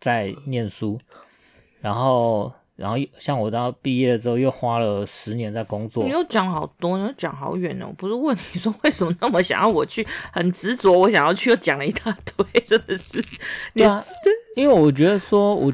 [0.00, 0.98] 在念书，
[1.82, 6.04] 然后，然后像我到毕业了之后，又花了十年在工作。
[6.04, 7.92] 你又讲好多，你又讲好远哦！
[7.96, 13.22] 不是问你说为什么那么想要我去，很执着，我想要去，又讲了一大堆，真的是。
[13.74, 14.04] 对啊，
[14.56, 15.72] 因为我觉得说我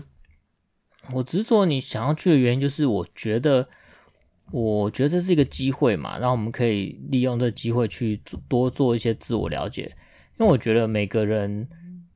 [1.12, 3.68] 我执着你想要去的原因，就是我觉得。
[4.50, 9.94] 我觉得这是一个机会嘛，然后我们可以利用这个机会去多做一些自我了解，
[10.38, 11.68] 因为我觉得每个人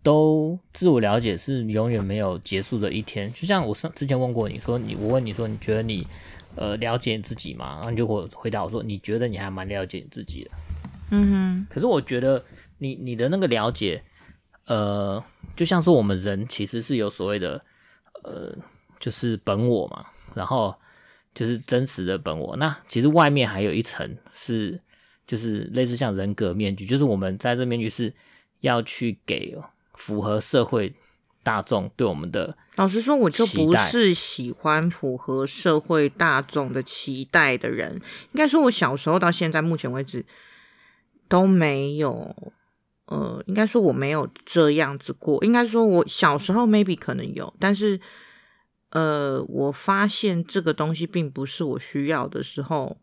[0.02, 3.32] 都自我了解是永远没有结束的一天。
[3.32, 6.06] 就像我上之前问过你说，你我问你说，你觉得你
[6.56, 7.74] 呃了解你自己吗？
[7.76, 10.50] 然后你就回回答我说，你觉得你还蛮了解你自己的。
[11.10, 11.66] 嗯哼。
[11.70, 12.44] 可是我觉得
[12.78, 14.02] 你你的那个了解，
[14.66, 15.22] 呃，
[15.54, 17.64] 就像说我们人其实是有所谓的
[18.24, 18.56] 呃，
[19.00, 20.74] 就是本我嘛，然后。
[21.34, 22.54] 就是真实的本我。
[22.56, 24.78] 那其实外面还有一层是，
[25.26, 28.12] 就是类似像人格面具，就是我们在这面具是
[28.60, 29.56] 要去给
[30.04, 30.92] 符合社会
[31.42, 32.56] 大众对我们的。
[32.74, 37.94] 老实说，我就不是喜欢符合社会大众的期待的人。
[38.32, 40.24] 应该说，我小时候到现在目前为止
[41.28, 42.34] 都没有，
[43.06, 45.44] 呃，应该说我没有这样子过。
[45.44, 48.00] 应该说，我小时候 maybe 可能有，但是。
[48.94, 52.98] 呃，我发现这个东西并不是我需要的时候，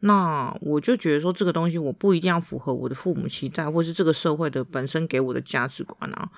[0.00, 6.30] 那我就觉得说这个东西我不一定要符合我的父母期待，或是这个社会的本身给我的价值观啊。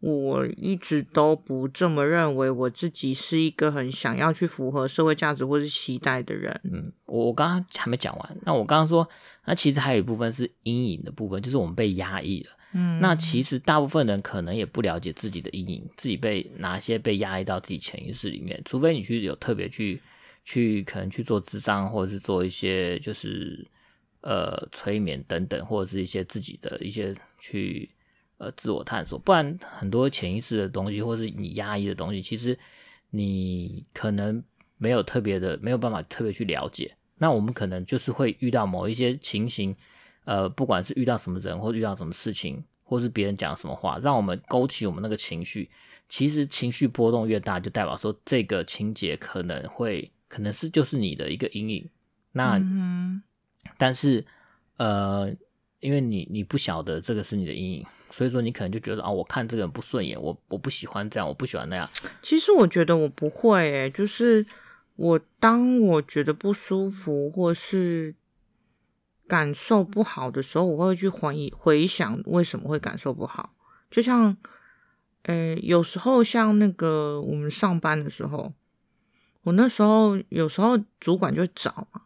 [0.00, 6.60] 我一直都不这么认为，我自己是一个很想要去符合社会价值或是期待的人。
[6.64, 9.08] 嗯，我刚刚还没讲完，那我刚刚说，
[9.46, 12.50] 那其实还有一部分是阴影的部分，就是我们被压抑了。
[12.74, 20.02] 嗯，那其实大部分人可能也不了解自己的阴影，自己被哪些被压抑到自己潜意识里面，除非你去有特别去
[20.44, 23.66] 去可能去做咨商，或者是做一些就是
[24.20, 27.90] 呃催眠等等，或者是一些自己的一些去
[28.38, 32.58] 呃自我探索，不然很多潜意识的东西，或是你压抑的东西，其实
[33.10, 34.42] 你可能
[34.76, 36.94] 没有特别的没有办法特别去了解。
[37.16, 39.74] 那我们可能就是会遇到某一些情形。
[40.26, 45.68] 呃，不管是遇到什么人，或遇到什么事情，或是别人讲什么话，让我们勾起我们那个情绪。
[46.08, 51.88] 其实情绪波动越大，就代表说这个情节可能会，可能是就是你的一个阴影。
[52.32, 53.22] 那，嗯、
[53.78, 54.24] 但是，
[54.76, 55.34] 呃，
[55.80, 61.88] 因为你你不晓得这个是你的阴影，所以说你可能就觉得啊，我看这个人不顺眼，我我不喜欢这样，我不喜欢那样。
[62.22, 64.44] 其实我觉得我不会，诶，就是
[64.96, 68.14] 我当我觉得不舒服，或是。
[69.26, 73.54] 感受不好的时候，我会去怀疑、回想为什么会感受不好。
[73.90, 74.36] 就像，
[75.22, 78.52] 呃，有时候像那个我们上班的时候，
[79.44, 82.02] 我那时候有时候主管就会找嘛，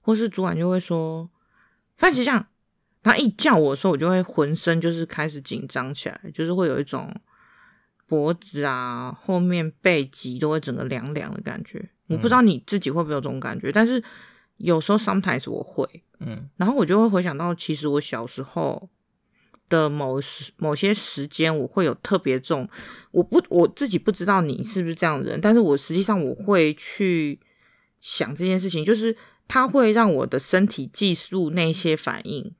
[0.00, 1.28] 或是主管就会说
[1.96, 2.46] 番茄酱，
[3.02, 7.14] 他一叫我的时候，我就会浑身就是开始紧张起来，就是会有一种
[8.06, 11.90] 脖子啊、后面背脊都会整个凉凉的感觉。
[12.06, 14.02] 我不知道你自己会不会有这种感觉，但是
[14.56, 15.88] 有时候 sometimes 我会。
[16.20, 18.88] 嗯，然后我就会回想到，其实我小时候
[19.68, 22.68] 的某时某些时间，我会有特别重。
[23.10, 27.40] 我不我自己不知道你是不是这样的人，但是我实际上我会去
[28.00, 29.16] 想这件事情，就是
[29.48, 32.52] 它会让我的身体记录那些反应，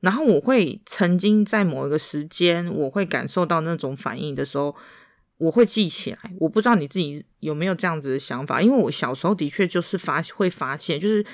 [0.00, 4.74] 然后我会曾经在某一个时间，我会感受到那种反应的时候，
[5.38, 6.18] 我会记起来。
[6.38, 11.24] 我不知道你自己有没有这样子的想法，因为我小时候的确就是发会发现，就是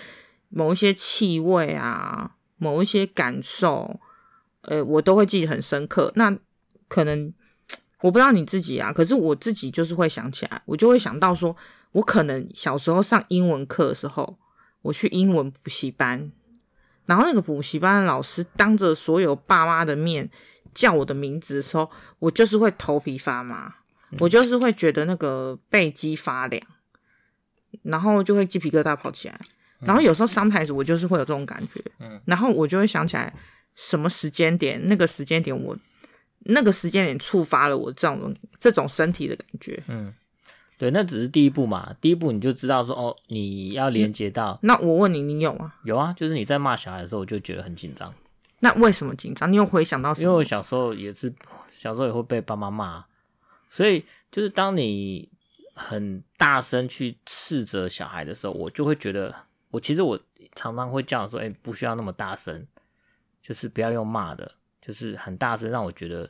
[0.48, 3.98] 某一些气味啊，某一些感受，
[4.66, 6.12] 呃，我都会记得很深刻。
[6.14, 6.36] 那
[6.88, 7.32] 可能
[8.02, 11.56] 我不知道你自己啊，可是我自己就是会想起来，我就会想到说，
[11.92, 14.38] 我可能小时候上英文课的时候，
[14.82, 16.30] 我去英文补习班。
[17.06, 20.28] 然后那个补习班的老师当着所有爸妈的面
[20.74, 23.72] 叫我的名字的时候，我就是会头皮发麻，
[24.10, 26.60] 嗯、我就是会觉得那个背脊发凉，
[27.82, 29.40] 然后就会鸡皮疙瘩跑起来。
[29.78, 33.32] 然后有时候 sometimes 我就是会有这种感觉，嗯，然后我就会想起来
[33.76, 35.76] 什么时间点，那个时间点我
[36.40, 40.12] 那个时间点触发了我这种这种身体的感觉，嗯。
[40.78, 41.96] 对，那只是第一步嘛。
[42.02, 44.52] 第一步你就知道说，哦，你要连接到。
[44.56, 45.72] 嗯、那我问你，你有吗？
[45.84, 48.12] 有啊，就是你在骂小孩的时候，我就觉得很紧张。
[48.60, 49.50] 那为什么紧张？
[49.50, 50.24] 你有回想到什么？
[50.24, 51.32] 因为我小时候也是，
[51.72, 53.02] 小时候也会被爸妈骂，
[53.70, 55.26] 所以就是当你
[55.72, 59.34] 很大声去斥责小孩的时候，我就会觉得，
[59.70, 60.20] 我其实我
[60.54, 62.66] 常常会叫说，哎，不需要那么大声，
[63.46, 66.28] 就是不要用骂的，就是很大声，让我觉得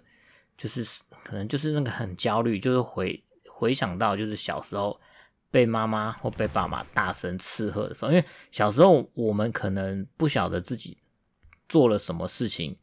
[0.59, 0.85] 就是
[1.22, 3.22] 可能就是那个很焦虑，就是回。
[3.59, 5.00] 回想到就是小时候
[5.50, 10.98] 被妈妈或被爸妈大声斥喝的时候，因为小时候我们可能不晓得自己
[11.66, 12.76] 做了什么事情，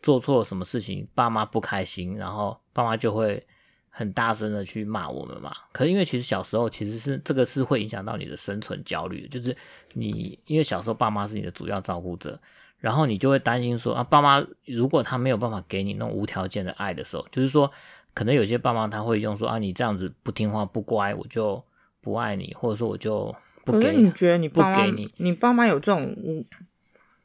[0.00, 3.44] 做错了什么事情，爸妈不开心，然后爸妈就会
[3.88, 5.52] 很大声的去骂我们嘛。
[5.72, 9.56] 可是因为其实小时候其实是这个是会影响到你的生存焦虑，就是
[9.94, 12.40] 你因为小时候爸妈是你的主要照顾者，
[12.80, 17.70] 然后你就会担心说啊，爸妈如果他没有办法给你那种无条件的爱的时候，就是说。
[18.12, 21.62] 可能有些爸妈他会用说啊，你这样子不听话不乖，我就
[22.00, 23.32] 不爱你，或者说我就
[23.64, 23.84] 不给你。
[23.84, 26.44] 可是你觉得你爸妈不给你，你爸妈有这种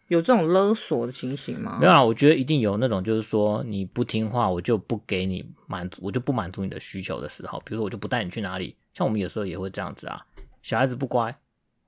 [0.09, 1.79] 有这种勒索的情形吗？
[1.81, 7.59] 没有啊，我觉得一定有那种，就是说你不听话，我就不给你满足，我就不满足你的需求的时候。
[7.65, 8.75] 比如说，我就不带你去哪里。
[8.93, 10.23] 像我们有时候也会这样子啊，
[10.61, 11.35] 小孩子不乖，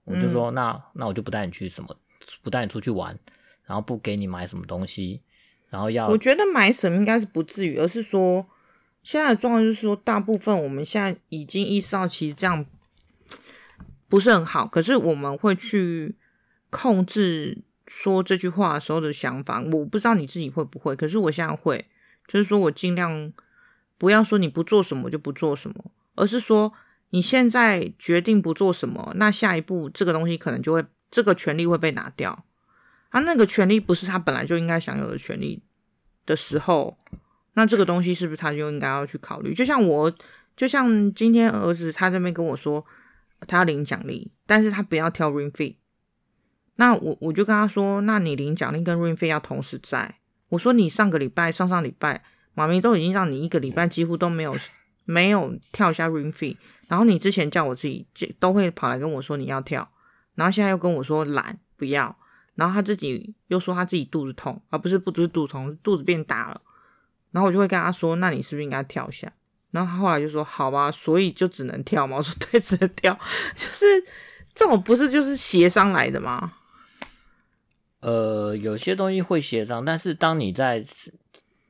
[0.06, 1.96] 我就说、嗯、那那我就不带你去什么，
[2.42, 3.16] 不带你出去玩，
[3.68, 5.22] 然后不给你买什么东西，
[5.70, 6.08] 然后要。
[6.08, 8.48] 我觉得买什么应该是不至于，而是说。
[9.04, 12.66] 现在的状况就是说，大部分我们现在已经意识到，其实这样
[14.10, 14.68] 不是很好。
[14.68, 16.14] 可是我们会去
[16.70, 19.62] 控制说这句话的时候的想法。
[19.62, 21.86] 我不知道你自己会不会，可是我现在会，
[22.28, 23.32] 就是说我尽量
[23.98, 26.74] 不要说你不做什么就不做什么，而是说
[27.12, 32.44] 你现在决定不做什么，那下一步这个东西可能就会这个权利会被拿掉。
[33.18, 35.64] 啊，那个权利不是他本来就应该享有的权利
[36.28, 36.96] 的时候。
[37.54, 39.52] 那这个东西是不是他就应该要去考虑？
[39.52, 40.14] 就像我，
[40.56, 42.86] 就像今天儿子他这边跟我说，
[43.48, 45.78] 他要领奖励，但是他不要挑 Ring Fit。
[46.76, 50.20] 那我我就跟他说，那你领奖励跟 Ring Fit 要同时在。
[50.50, 54.56] 我说你上个礼拜、上上礼拜，妈咪都已经让你一个礼拜几乎都没有
[55.06, 58.06] 没有跳一下 Ring Fit，然后你之前叫我自己
[58.40, 59.90] 都会跑来跟我说你要跳，
[60.36, 62.16] 然后现在又跟我说懒不要，
[62.58, 66.60] 然后他自己又说他自己肚子痛，而不是不只是肚子痛，肚子变大了。
[67.32, 69.32] 然后我就会跟他说：“那你是不是应该跳下？”
[69.72, 73.14] 然后他后来就说：“好吧，所以就只能跳嘛。”我说：“对，只能跳。”
[73.56, 73.86] 就是
[74.56, 76.54] 这种不是就是协商来的吗？
[78.00, 80.84] 呃，有些东西会协商，但是当你在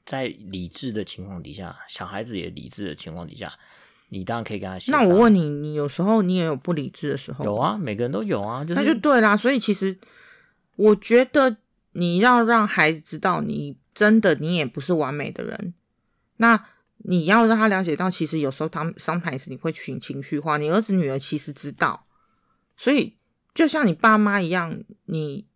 [0.05, 3.51] 在理智的情况底下，小孩子也理智的情况底下，
[4.09, 5.01] 你当然可以跟他协商。
[5.01, 7.43] 那我问你，你有时候你也有不理智的时候？
[7.43, 8.63] 有啊，每个人都有啊。
[8.63, 9.35] 就是、那就对啦。
[9.35, 9.97] 所以其实
[10.77, 11.57] 我觉得
[11.91, 13.77] 你要让孩子知道你。
[13.97, 15.73] 真的，你也不是完美的人。
[16.35, 20.57] 那你要让他了解到，其实有时候他 sometimes 你会情情绪化。
[20.57, 22.05] 你儿子女儿其实知道，
[22.75, 23.17] 所以
[23.55, 25.47] 就像你爸妈一样，你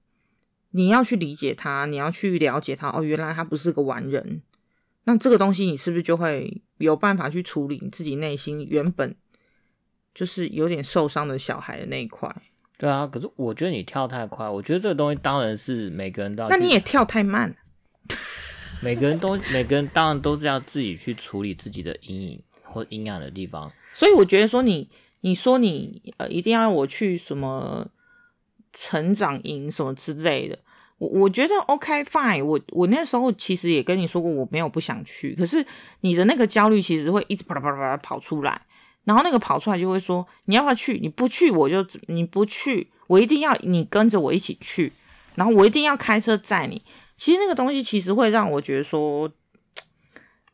[0.71, 2.89] 你要去理解他，你要去了解他。
[2.89, 4.41] 哦，原来他不是个完人。
[5.03, 9.15] 那这个东西，你是不是就会有办法去处理你自己内心原本
[10.15, 12.35] 就是有点受伤的小孩的那一块？
[12.81, 14.49] 对啊，可是我觉得你跳太快。
[14.49, 16.49] 我觉得这个东西当然是每个人都要。
[16.49, 17.55] 那你也跳太慢。
[18.81, 23.71] 每个人都，每个人当然都是要自己去处理自己的阴影或阴暗的地方。
[23.93, 27.87] 所以我觉得说你，你说你呃一定要我去什么
[28.73, 30.57] 成长营什么之类的，
[30.97, 32.53] 我我觉得 OK fine 我。
[32.53, 35.35] 我我那时候其实也跟你说过，我没有不想去。
[35.35, 35.63] 可是
[35.99, 38.59] 你的那个焦虑其实会一直啪啦啪啦啪啦跑出来，
[39.03, 40.99] 然后那个跑出来就会说你要不要去？
[41.01, 44.93] 你不去我就你不去，我一定要你跟着我一起去，
[45.35, 46.81] 然后我一定要开车载你。
[47.17, 49.31] 其实那个东西其实会让我觉得说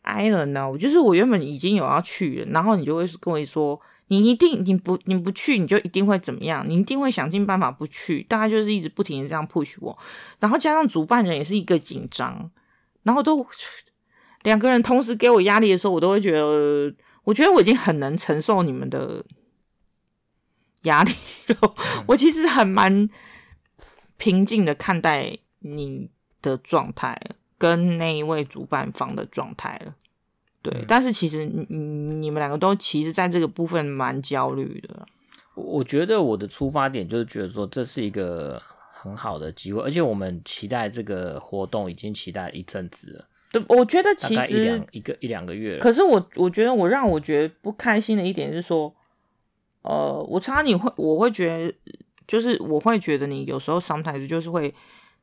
[0.02, 9.98] ，I don't know，就是我原本已经有要去了，然后你就会跟我说，你一定你不你不去，你就一定会怎么样，你一定会想尽办法不去，大概就是一直不停的这样 push 我，
[10.40, 12.50] 然后加上主办人也是一个紧张，
[13.04, 13.46] 然后都
[14.44, 16.94] 两个人同时给我压力的时候，我都会觉得
[17.28, 19.22] 我觉得我已经很能承受你们的
[20.84, 21.12] 压力
[21.48, 21.58] 了。
[21.62, 23.10] 嗯、 我其实很蛮
[24.16, 26.10] 平静的看待你
[26.42, 27.20] 的状态，
[27.58, 29.94] 跟那一位主办方的状态了。
[30.62, 31.66] 对，嗯、但是其实你
[32.16, 35.06] 你们两个都其实在这个部分蛮焦虑的。
[35.56, 38.62] 我觉得我的出发点就是觉得说，这是一个
[38.94, 43.27] 很好的机会，而且我们期待这个活动已经期待了一阵子了。
[43.52, 45.80] 对，我觉得其实一一个一两个月了。
[45.80, 48.94] 可是我我觉得我让我觉得不开心的一点是说，
[49.82, 51.76] 呃，我常常你会我会觉得，
[52.28, 54.74] 就是我会觉得你有时候 sometimes 就是会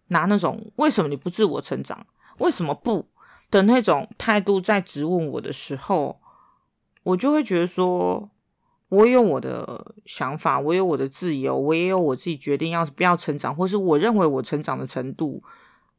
[0.08, 2.06] 拿那种为什么你不自我成长，
[2.38, 3.06] 为什么不
[3.50, 6.20] 的那种态度在质问我的时候，
[7.02, 8.30] 我就会觉得说。
[8.90, 15.42] 我有我的想法，我有我的自由，我也有我自己决定要不要成长，或是我认为我成长的程度，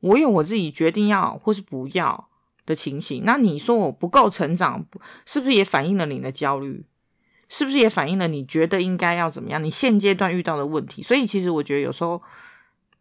[0.05, 2.29] 我有我自己决定要或是不要
[2.65, 3.23] 的情形。
[3.25, 4.85] 那你说我不够成长，
[5.25, 6.85] 是不是也反映了你的焦虑？
[7.49, 9.63] 是不是也反映了你觉得应该要怎么样？
[9.63, 11.01] 你现阶段遇到的问题。
[11.01, 12.21] 所以其实我觉得有时候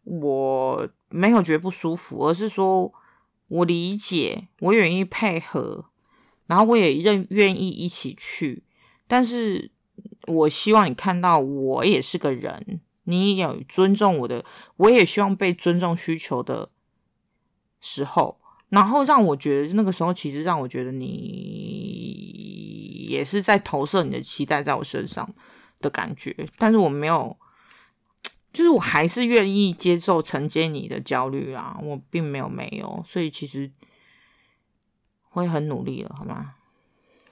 [0.05, 2.93] 我没有觉得不舒服，而是说
[3.49, 5.85] 我理解，我愿意配合，
[6.47, 8.63] 然后我也认愿意一起去，
[9.07, 9.71] 但是。
[10.27, 14.43] 我希望你看到我也是个人，你有尊重我的，
[14.79, 16.71] 我也希望被尊重需求的
[17.85, 18.35] 时候，
[18.71, 21.07] 然后让我觉得那个时候其实让我觉得你
[23.11, 25.31] 也是在投射你的期待在我身上
[25.81, 27.37] 的感觉，但是我没有，
[28.53, 33.71] 就是我还是愿意接受承接你的焦虑啊，我并没有没有，所以其实
[35.29, 36.55] 会很努力了，好吗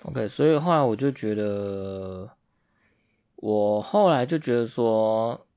[0.02, 2.30] ？OK，所以后来我就觉得。
[3.42, 5.48] 我后来就觉得说，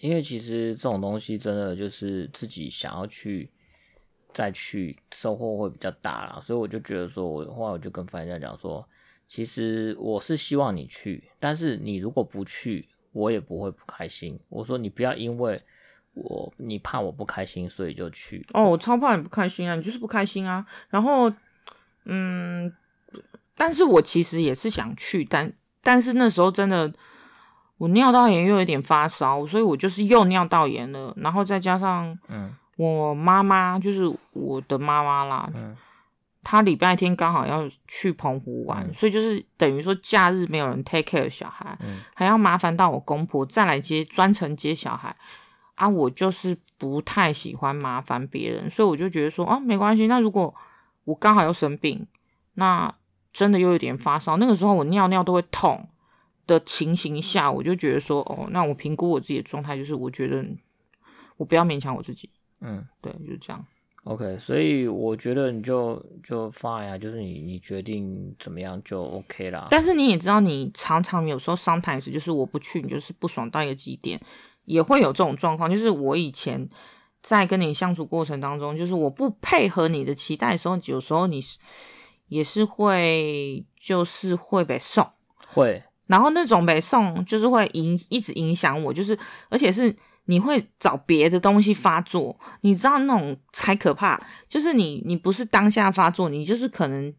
[0.00, 3.50] 因为其实这种东西真的就是自己想要去
[4.32, 8.86] 再去收获会比较大啦，所以我就觉得说，我后来我就跟范家讲说，
[9.28, 14.38] 其实我是希望你去，但是你如果不去，我也不会不开心。
[14.48, 15.62] 我说你不要因为
[16.14, 18.46] 我你怕我不开心，所以就去。
[18.52, 20.66] 哦，我超怕你不开心啊，你就是不开心啊。
[20.88, 21.32] 然后，
[22.04, 22.72] 嗯，
[23.56, 25.52] 但是我其实也是想去，但
[25.82, 26.92] 但是那时候真的。
[27.80, 32.54] 我尿道炎又有点发烧，所以我就是又尿道炎了，然后再加上，嗯，
[32.88, 35.76] 我妈妈就是我的妈妈啦，嗯，
[36.42, 45.14] 她礼拜天刚好要去澎湖玩，嗯，所以就是等于说假日没有人 take care 小孩，嗯，还要麻烦到我公婆再来接，专程接小孩，
[45.74, 50.54] 啊，我就是不太喜欢麻烦别人，所以我就觉得说，啊，没关系，那如果
[51.04, 52.06] 我刚好又生病，
[52.54, 52.94] 那
[53.32, 55.88] 真的又有点发烧，那个时候我尿尿都会痛。
[56.46, 60.44] 的情形下，我就觉得说，哦，那我评估我自己的状态，就是我觉得
[61.36, 62.28] 我不要勉强我自己，
[62.60, 63.64] 嗯，对，就是这样。
[64.04, 69.66] OK，所以我觉得你就就 fine 啊，就是你你决定怎么样就 OK 啦。
[69.70, 74.18] 但是你也知道，你常常有时候 sometimes 就是我不去，你就是不爽到一个极点，
[74.64, 75.70] 也会有这种状况。
[75.70, 76.66] 就是我以前
[77.20, 81.58] 在跟你相处过程当中，就是我不配合你的期待的时候，有时候你是
[82.28, 85.06] 也是会就是会被送
[85.48, 85.82] 会。
[86.06, 89.16] 然后那种被送就是会影一直影响我，就是
[89.50, 89.94] 而且是
[90.26, 97.12] 你会找别的东西发作，你知道那种才可怕，就是你你不是当下发作，你就是可能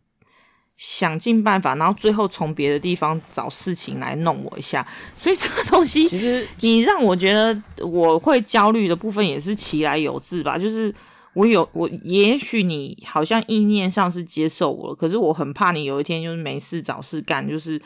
[0.78, 4.88] 想尽办法，然后最后从别的地方找事情来弄我一下，
[5.18, 10.94] 所以这个东西其实你让我觉得我会焦虑的部分也是其来有自吧，就是
[11.34, 17.82] 我有我也许你好像意念上是接受我了，可是我很怕你有一天就是没事找事干，就是。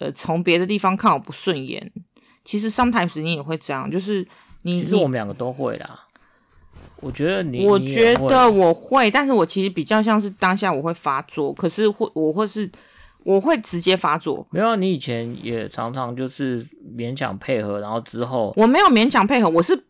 [0.00, 1.92] 呃，从别的地方看我不顺眼，
[2.44, 4.26] 其实 sometimes 你也会这样，就是
[4.62, 4.80] 你。
[4.82, 6.06] 其实我们两个都会啦。
[6.96, 12.70] 我觉得你，我觉得我会，但是我其实比较像是当下我会发作，可是会我会是
[13.24, 14.46] 我会直接发作。
[14.50, 16.64] 没有，你以前也常常就是
[16.96, 19.84] 勉强配合，然后之后我没有勉强配合，我是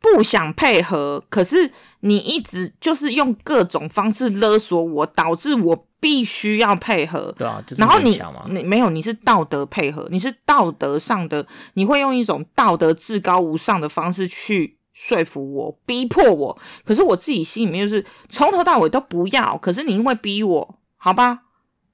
[0.00, 5.87] 不想配合，可是你一直就是用各种方式勒索我，导致我。
[6.00, 8.20] 必须要配合，对啊，然后你
[8.50, 11.44] 你没有，你是道德配合，你是道德上的，
[11.74, 16.58] 你会用一种道德至高无上的方式去说服我，逼迫我。
[16.84, 21.40] 可是我自己心里面就是从头到尾都不要，可是你因为逼我，好吧，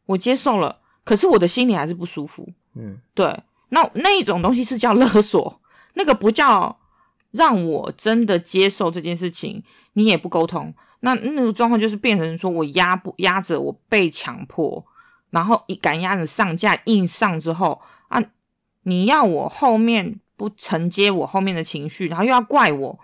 [0.07, 2.47] 我接受了，可是我的心里还是不舒服。
[2.77, 3.41] 嗯，对，
[3.71, 5.61] 那那一种东西是叫勒索，
[5.95, 6.79] 那个不叫
[7.31, 9.63] 让我真的接受这件事情，
[9.95, 10.75] 你也不沟通。
[11.05, 14.83] 那那个状况就是变成说我压不压着我被强迫，
[15.31, 18.23] 然后一赶鸭子上架硬上之后啊，
[18.85, 22.99] 你要我后面不承接我后面的情绪，然后又要怪我，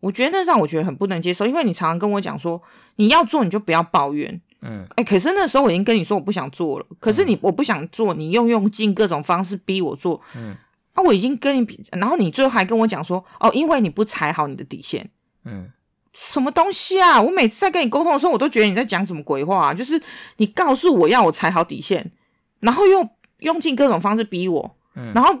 [0.00, 2.60] 我觉得那让我觉得很不能接受，因为你常常跟我讲说
[2.96, 10.56] 你要做你就不要抱怨，嗯，哎、欸，可是那时候我已经跟你说我不想做了，可是你、嗯、我不想做，你又用尽各种方式逼我做，嗯，
[10.94, 15.08] 啊，我已经跟你比，然后你最后还跟我讲说，哦，因为你不踩好你的底线，
[15.44, 15.70] 嗯，
[16.12, 17.20] 什么东西啊？
[17.20, 19.74] 我每次在跟你沟通的时候，我都觉得你在讲什么鬼话啊？
[19.74, 20.00] 就是
[20.36, 22.10] 你告诉我要我踩好底线，
[22.60, 25.34] 然后又用尽各种方式逼我，嗯，然后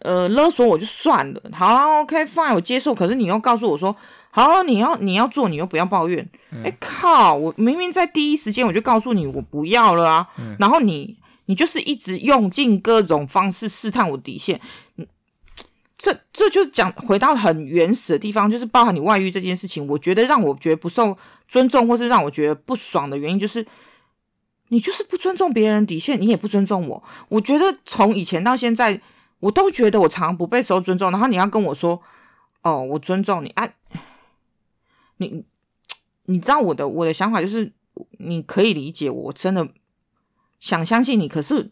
[0.00, 3.96] 呃勒索我就算了，好啊，OK fine，我接受，可是你又告诉我说。
[4.34, 6.26] 好，你要你要做，你又不要抱怨。
[6.64, 7.34] 哎、靠！
[7.34, 14.58] 我明明在第一时间我就告诉你我不要了啊，嗯、然后你你就是一直用尽各种方式试探我底线。
[16.02, 19.86] 这这就讲回到很原始的地方，就是包含你外遇这件事情。
[19.86, 23.64] 我觉得让我觉得不受尊重，或是让我觉得不爽的原因，就是
[24.70, 27.00] 你就是不尊重别人底线，你也不尊重我。
[27.28, 29.00] 我觉得从以前到现在，
[29.38, 32.02] 我都觉得我常常不被受尊重，然后你要跟我说
[32.62, 33.72] 哦，我尊重你啊。
[35.18, 35.44] 你
[36.24, 37.70] 你知道我的我的想法就是，
[38.18, 39.68] 你可以理解我，我真的
[40.58, 41.28] 想相信你。
[41.28, 41.70] 可是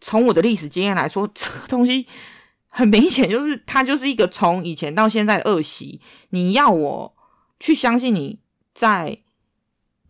[0.00, 2.08] 从我的历史经验来说，这个东西
[2.76, 5.98] 很明显就是它就是一个从以前到现在恶习。
[6.28, 7.16] 你要我
[7.58, 8.38] 去相信你
[8.74, 9.18] 在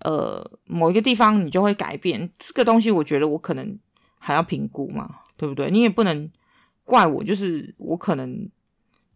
[0.00, 3.78] 呃某一个地方你就会改变这个东西，我觉得我可能
[4.18, 5.70] 还要评估嘛，对不对？
[5.70, 6.28] 你也不能
[6.84, 8.50] 怪我，就是我可能。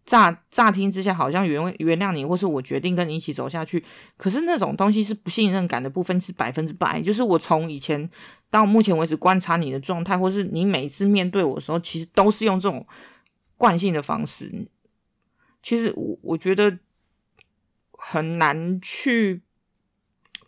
[0.07, 3.85] 乍乍听之下，好像原原谅你，或是我决定跟你一起走下去。
[4.17, 7.01] 可是那种东西是不信任感的部分是百分之百。
[7.01, 8.11] 就是我从以前
[8.49, 12.85] 到目前为止观察你的状态，或是你每一次面对我的时候，其实都是用这种
[13.61, 14.67] 惯性的方式。
[15.63, 16.79] 其实我我觉得
[17.93, 19.43] 很难去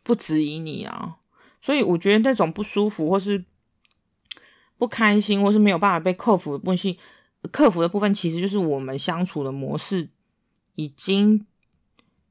[0.02, 1.18] 不质疑你啊。
[1.60, 3.44] 所以我觉得那种不舒服，或是
[4.78, 6.96] 不开心，或是没有办法被克服的部分。
[7.50, 10.08] 克服的部分其实就是我们相处的模式
[10.76, 11.44] 已经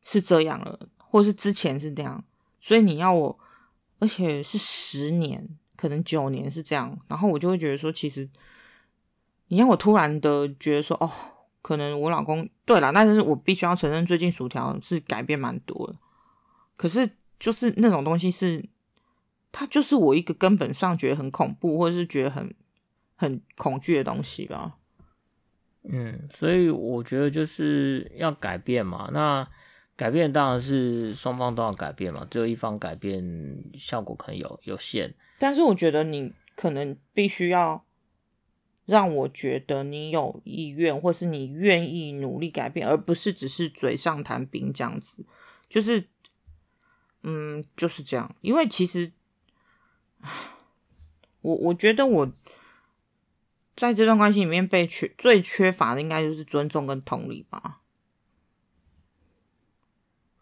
[0.03, 2.23] 是这样了，或是之前是这样，
[2.59, 3.39] 所以你要我，
[3.99, 8.27] 而且是十年，可能九年是这样，然后我就会觉得说，其实
[9.51, 11.11] 你让我突然的觉得说，哦，
[11.61, 15.95] 可能我老公对了，但是我必须要承认，最近薯条是改变蛮多的，
[16.77, 18.63] 可是就是那种东西是，
[19.51, 22.55] 它就是我一个根本上觉得很恐怖，或者是觉得很
[23.17, 24.77] 很恐惧的东西吧。
[25.83, 29.09] 嗯，所以我觉得就是要改变嘛。
[29.11, 29.45] 那
[29.97, 33.21] 改变当然是双方都要改变嘛，只有一方改变
[33.73, 35.13] 效果可能有有限。
[35.37, 37.83] 但是我觉得你可能必须要
[38.85, 45.25] 让我觉得你有意愿，或是你愿意努力改变，而不是只是嘴上谈兵这样子。
[45.69, 46.07] 就是，
[47.23, 48.35] 嗯，就是这样。
[48.41, 49.11] 因为其实，
[51.41, 52.31] 我我觉得我。
[53.73, 57.79] 在这段关系里面，被缺最缺乏的应该就是尊重跟同理吧。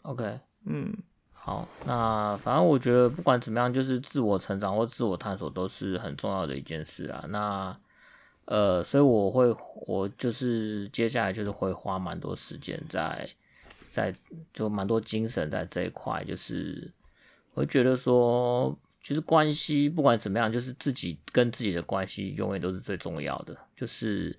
[0.01, 0.97] OK，嗯，
[1.31, 7.23] 好，那反正我觉得不管怎么样，就是自我成长或自我探索都是很重要的一件事啊。
[7.29, 7.79] 那
[8.49, 9.55] 呃，所以我会，
[9.87, 13.29] 我就是接下来就是会花蛮多时间在
[13.89, 14.13] 在，
[14.53, 16.91] 就蛮多精神在这一块，就是
[17.53, 18.77] 我觉得说。
[19.01, 23.57] 就是关系不管怎么样，就是自己跟自己的关系永远都是最重要的。
[23.73, 24.37] 就是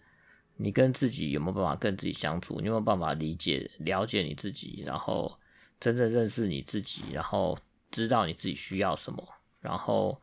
[0.57, 5.35] 你跟自己有没有办法跟自己相处，你有没有办法理解、了解你自己，然后
[5.81, 7.59] 真正认识你自己，然后
[7.91, 9.27] 知道你自己需要什么，
[9.61, 10.21] 然后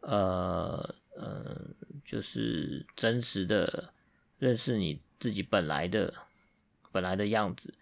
[0.00, 1.60] 呃呃，
[2.06, 3.92] 就是真实的
[4.38, 6.14] 认识你自己本来的
[6.90, 7.74] 本来的样子。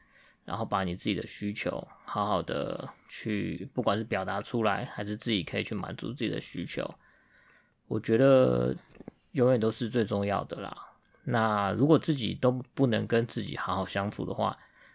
[0.46, 6.94] 然后把你自己的需求好好的去，不管是表达出来，还是自己可以去满足自己的需求，
[7.86, 8.76] 我觉得
[9.32, 10.76] 永远都是最重要的啦。
[11.22, 14.54] 那如果自己都不能跟自己好好相处的话，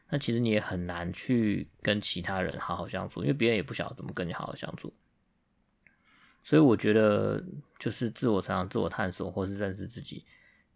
[0.10, 4.94] 那其实你也很难去跟其他人好好相处，因为别人也不晓得怎么跟你好好相处。
[6.50, 7.44] 所以我觉得，
[7.78, 10.26] 就是自我成长、自我探索，或是认识自己，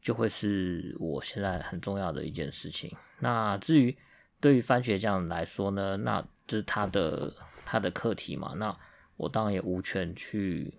[0.03, 2.95] 就会是我现在很重要的一件事情。
[3.17, 3.97] 那至于，
[4.39, 7.33] 对于番茄酱来说呢，那这是他的
[7.65, 8.53] 他的课题嘛。
[8.55, 8.77] 那
[9.17, 10.71] 我当然也无权去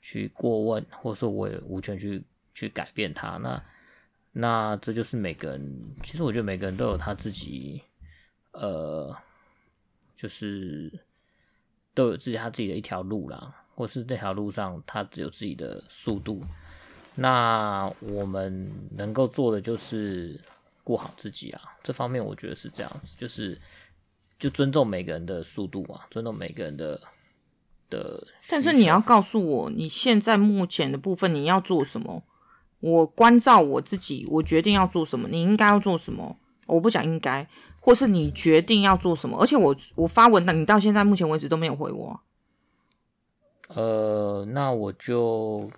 [0.00, 2.20] 去过问，或者说我也无权去
[2.54, 3.36] 去改变他。
[3.36, 3.64] 那
[4.32, 7.80] 那这就是每个人，其实我觉得每个人都有他自己，
[8.50, 9.16] 呃，
[10.16, 10.92] 就是
[11.94, 16.42] 都有自己他自己的一条路啦，或是那条路上他只有自己的速度。
[17.14, 20.40] 那我们能够做的就是。
[20.86, 23.58] 过好自己啊，这方面我觉得是这样子，就是
[24.38, 27.00] 就尊重每个人的速度嘛，尊重每个人的
[27.88, 28.22] 的。
[28.50, 32.22] 但是你要告诉我，你现在目前的部分你要做什么？
[32.80, 36.36] 我关照我自己，我决定要做什么，你应该要做什么？
[36.66, 37.48] 我不讲应该，
[37.80, 39.38] 或是你决定要做什么？
[39.40, 42.20] 而且我我发文，那你到现在目前为止都没有回我。
[43.68, 45.70] 呃，那我就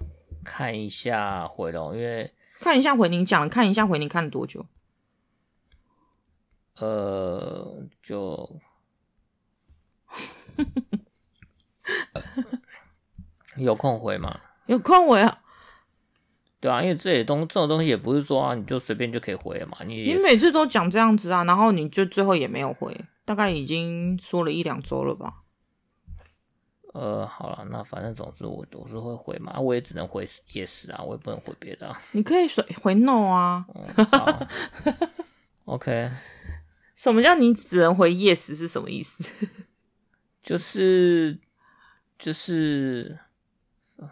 [0.45, 4.66] 看一下回龙，因为看一下回，你讲看一下回，你看了多久？
[6.78, 8.61] 呃，就
[13.57, 14.41] 有空回吗？
[14.66, 15.39] 有空回啊。
[16.59, 19.78] 对啊，因为这些东这种东西也不是说啊，你就随便就可以回了嘛。
[19.87, 25.43] 你你每次都讲这样子啊，然后你就最后也没有回，大概已经说了一两周了吧。
[26.99, 32.03] 呃，好了，那反正总之我我是会回嘛，我也只能回 yes 啊，我也不能回别的啊。
[32.13, 33.67] 你可以回回 no 啊。
[35.67, 36.11] OK。
[36.97, 39.23] 什么叫你只能回 yes 是什么意思？
[40.43, 41.39] 就是
[42.19, 43.19] 就是，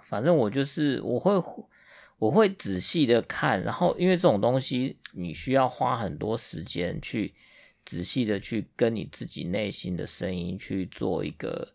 [0.02, 1.32] 反正我就是我会
[2.18, 7.32] 我会仔细的看，然后因为这种东西你需要花很多时间去
[7.86, 11.72] 仔细的去跟你自己内心的声音去做一个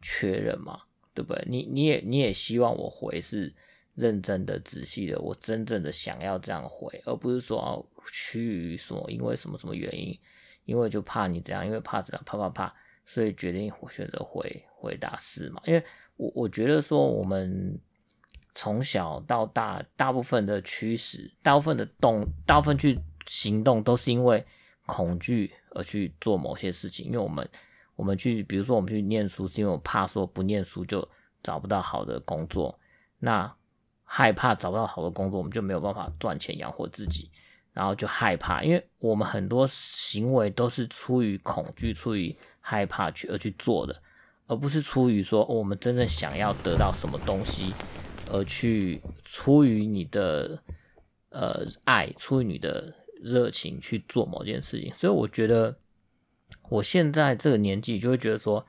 [0.00, 0.80] 确认嘛，
[1.14, 1.44] 对不对？
[1.48, 3.54] 你你也你也希望我回是
[3.94, 10.18] 认真的、仔细的，我真正的想要这样回，而不是说哦趋于说因为什么什么原因。
[10.66, 12.72] 因为就怕你这样，因为怕怎样，怕怕怕，
[13.04, 15.60] 所以决定选择回回答是嘛？
[15.64, 15.82] 因为
[16.16, 17.76] 我我觉得说我们
[18.54, 24.44] 从小到大，大部分的驱使，大部分的动，大部分去行动，都是因为
[24.86, 27.06] 恐惧而去做某些事情。
[27.06, 27.48] 因为我们
[28.00, 31.06] 我们去，比如说我们去念书，是因为我怕说不念书就
[31.42, 32.80] 找不到好的工作，
[33.18, 33.54] 那
[34.04, 37.30] 害怕找不到好的工作，我们就没有办法赚钱养活自己。
[37.72, 44.02] 然后就害怕，因为我们很多行为都是出于恐惧、出于害怕去而去做的，
[44.46, 47.74] 而不是出于说我们真正想要得到什么东西
[48.32, 50.58] 而去出于你的
[51.28, 52.92] 呃爱、出于你的
[53.22, 54.90] 热情去做某件事情。
[54.94, 55.76] 所以我觉得
[56.68, 58.64] 我现在这个年纪就会觉得说，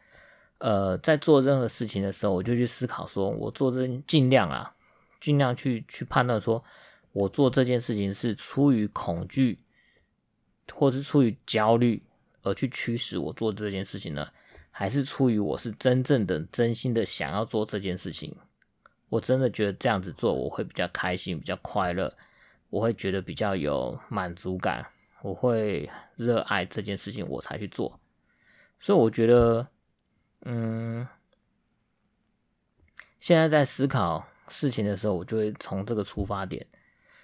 [0.58, 4.76] 呃，在做任何事情的时候，我就去思考说，我做这尽量啊，
[5.20, 6.64] 尽量去去判断说。
[7.14, 9.60] 我做这件事情是出于恐惧，
[10.74, 12.02] 或是出于焦虑
[12.42, 14.26] 而去驱使我做这件事情呢？
[14.72, 18.34] 还是出于我是真正的、真心的想要做这件事情？
[19.10, 22.16] 我真的觉得这样子做我会比较开心、比较快乐，
[22.70, 24.88] 我会觉得比较有满足感，
[25.22, 28.00] 我会热爱这件事情，我才去做。
[28.80, 29.68] 所以我觉得，
[30.46, 31.08] 嗯，
[33.20, 36.66] 现在在思考事情的时候，我就会从这个出发点。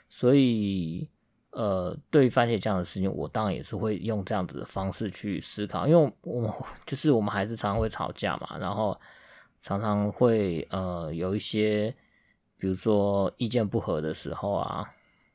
[0.09, 1.09] 所以，
[1.49, 8.97] 呃，对番茄酱的事情，我当然也是会用这样子的方式去思考，因为我就是我们还是常常会吵架嘛，然后
[9.61, 11.93] 常常会呃有一些，
[12.57, 14.93] 比如说意见不合的时候啊，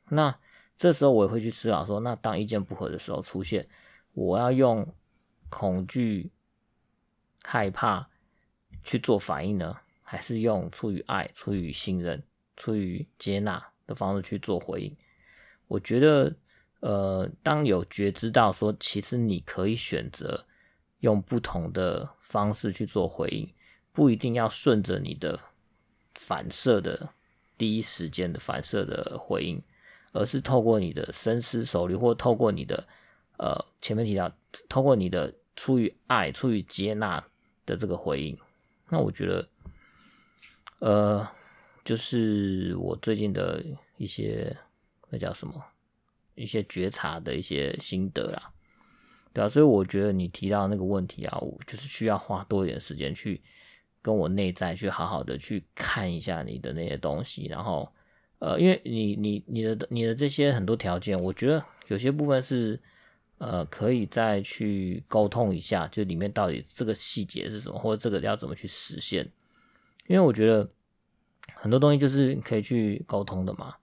[0.09, 0.33] 那
[0.77, 3.67] 这时候我也会去思考说，那当意见不合的时候出现，
[4.13, 4.87] 我要用
[5.49, 6.31] 恐惧、
[7.43, 8.07] 害怕
[8.83, 12.23] 去做反应呢，还是用出于爱、出于信任、
[12.55, 13.63] 出于接纳？
[13.85, 14.95] 的方式去做回应，
[15.67, 16.33] 我觉得，
[16.79, 20.47] 呃，当有觉知到说，其实你可以选择
[21.01, 23.53] 用不同的方式去做回应，
[23.91, 25.37] 不一定要顺着你的
[26.15, 27.09] 反射的
[27.57, 29.61] 第一时间的反射的回应，
[30.13, 32.87] 而是透过你的深思熟虑，或透过你的，
[33.37, 34.31] 呃，前面提到，
[34.69, 37.21] 透过你的出于爱、出于接纳
[37.65, 38.37] 的这个回应，
[38.87, 39.49] 那我觉得，
[40.79, 41.27] 呃。
[41.85, 43.61] 就是我最近的
[43.97, 44.55] 一些
[45.09, 45.61] 那叫什么，
[46.33, 48.53] 一些觉察的一些心得啦，
[49.33, 53.41] 对啊，所以我觉得你提到那个问题啊，我就是需要花多一点时间去
[54.01, 57.91] 跟我内在去好好的去看一下你的那些东西，然后
[58.43, 62.79] 呃，因为你你你的你的这些很多条件，我觉得有些部分是
[63.37, 69.31] 呃可以再去沟通一下，就里面到底这个细节是什么，或者这个要怎么去实现，
[70.07, 70.69] 因为我觉得。
[71.55, 73.75] 很多东西就是可以去沟通的嘛。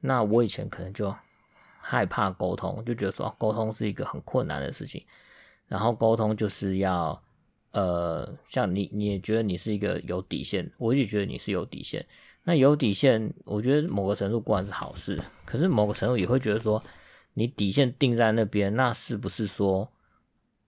[0.00, 1.14] 那我以前可能就
[1.78, 5.04] 害怕沟通，就觉得说沟通是一个很困难的事情。
[5.68, 7.22] 然后沟通就是要，
[7.72, 12.04] 呃，像你你也觉得你是一个有底线，我也觉得你是有底线。
[12.44, 16.82] 那有底线，我觉得某个程度固然是好事，可是某个程度也会觉得说，
[17.34, 19.92] 你底线定在那边，那是不是说，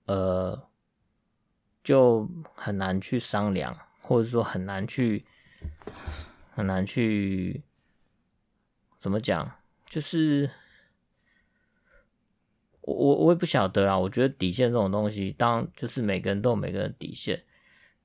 [0.06, 0.68] 呃，
[1.84, 5.24] 就很难去商量，或者说很难去。
[6.52, 7.62] 很难去
[8.98, 10.50] 怎么讲，就是
[12.80, 13.98] 我我我也不晓得啦。
[13.98, 17.44] 我觉得底线这种东西，当就是每个人都有每个人的底线。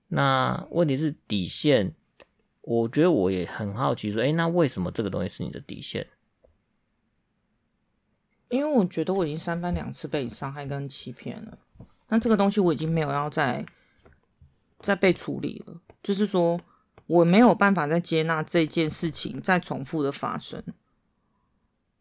[0.09, 1.95] 那问题是底线，
[2.71, 6.07] 我觉得我也很好奇，说，诶，那为什么这个东西是你的底线？
[8.49, 11.57] 因为我觉得我已经三番两次被伤害跟欺骗了，
[12.09, 13.65] 那这个东西我已经没有要再
[14.79, 16.59] 再被处理了，就是说。
[17.07, 20.63] 我没有办法再接纳这件事情再重复的发生。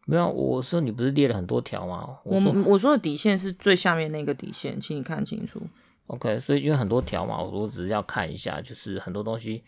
[0.05, 2.19] 没有，我说你不是列了很多条吗？
[2.23, 5.61] 我说我，我说的底线是最下面那个底线，请你看清楚。
[6.07, 9.65] OK，所以因为很多条嘛，我我只是要看一下，就是很多东西，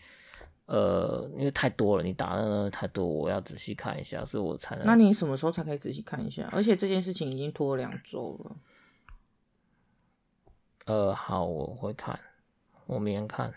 [0.66, 4.86] 呃，因为太多了，你打的太多，我要仔细看一下，所以我才能。
[4.86, 6.48] 那你什么时候才可以仔细看一下？
[6.52, 8.56] 而且这件事情已经拖了两周了。
[10.86, 12.18] 呃，好，我会看，
[12.86, 13.52] 我明天看。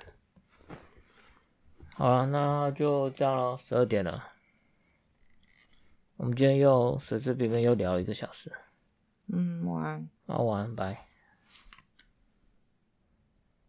[1.94, 4.32] 好了，那就这样咯，十二点了。
[6.18, 8.52] 我们今天又随随便便又聊了一个小时。
[9.28, 10.10] 嗯，晚安。
[10.26, 11.07] 好，晚安，拜。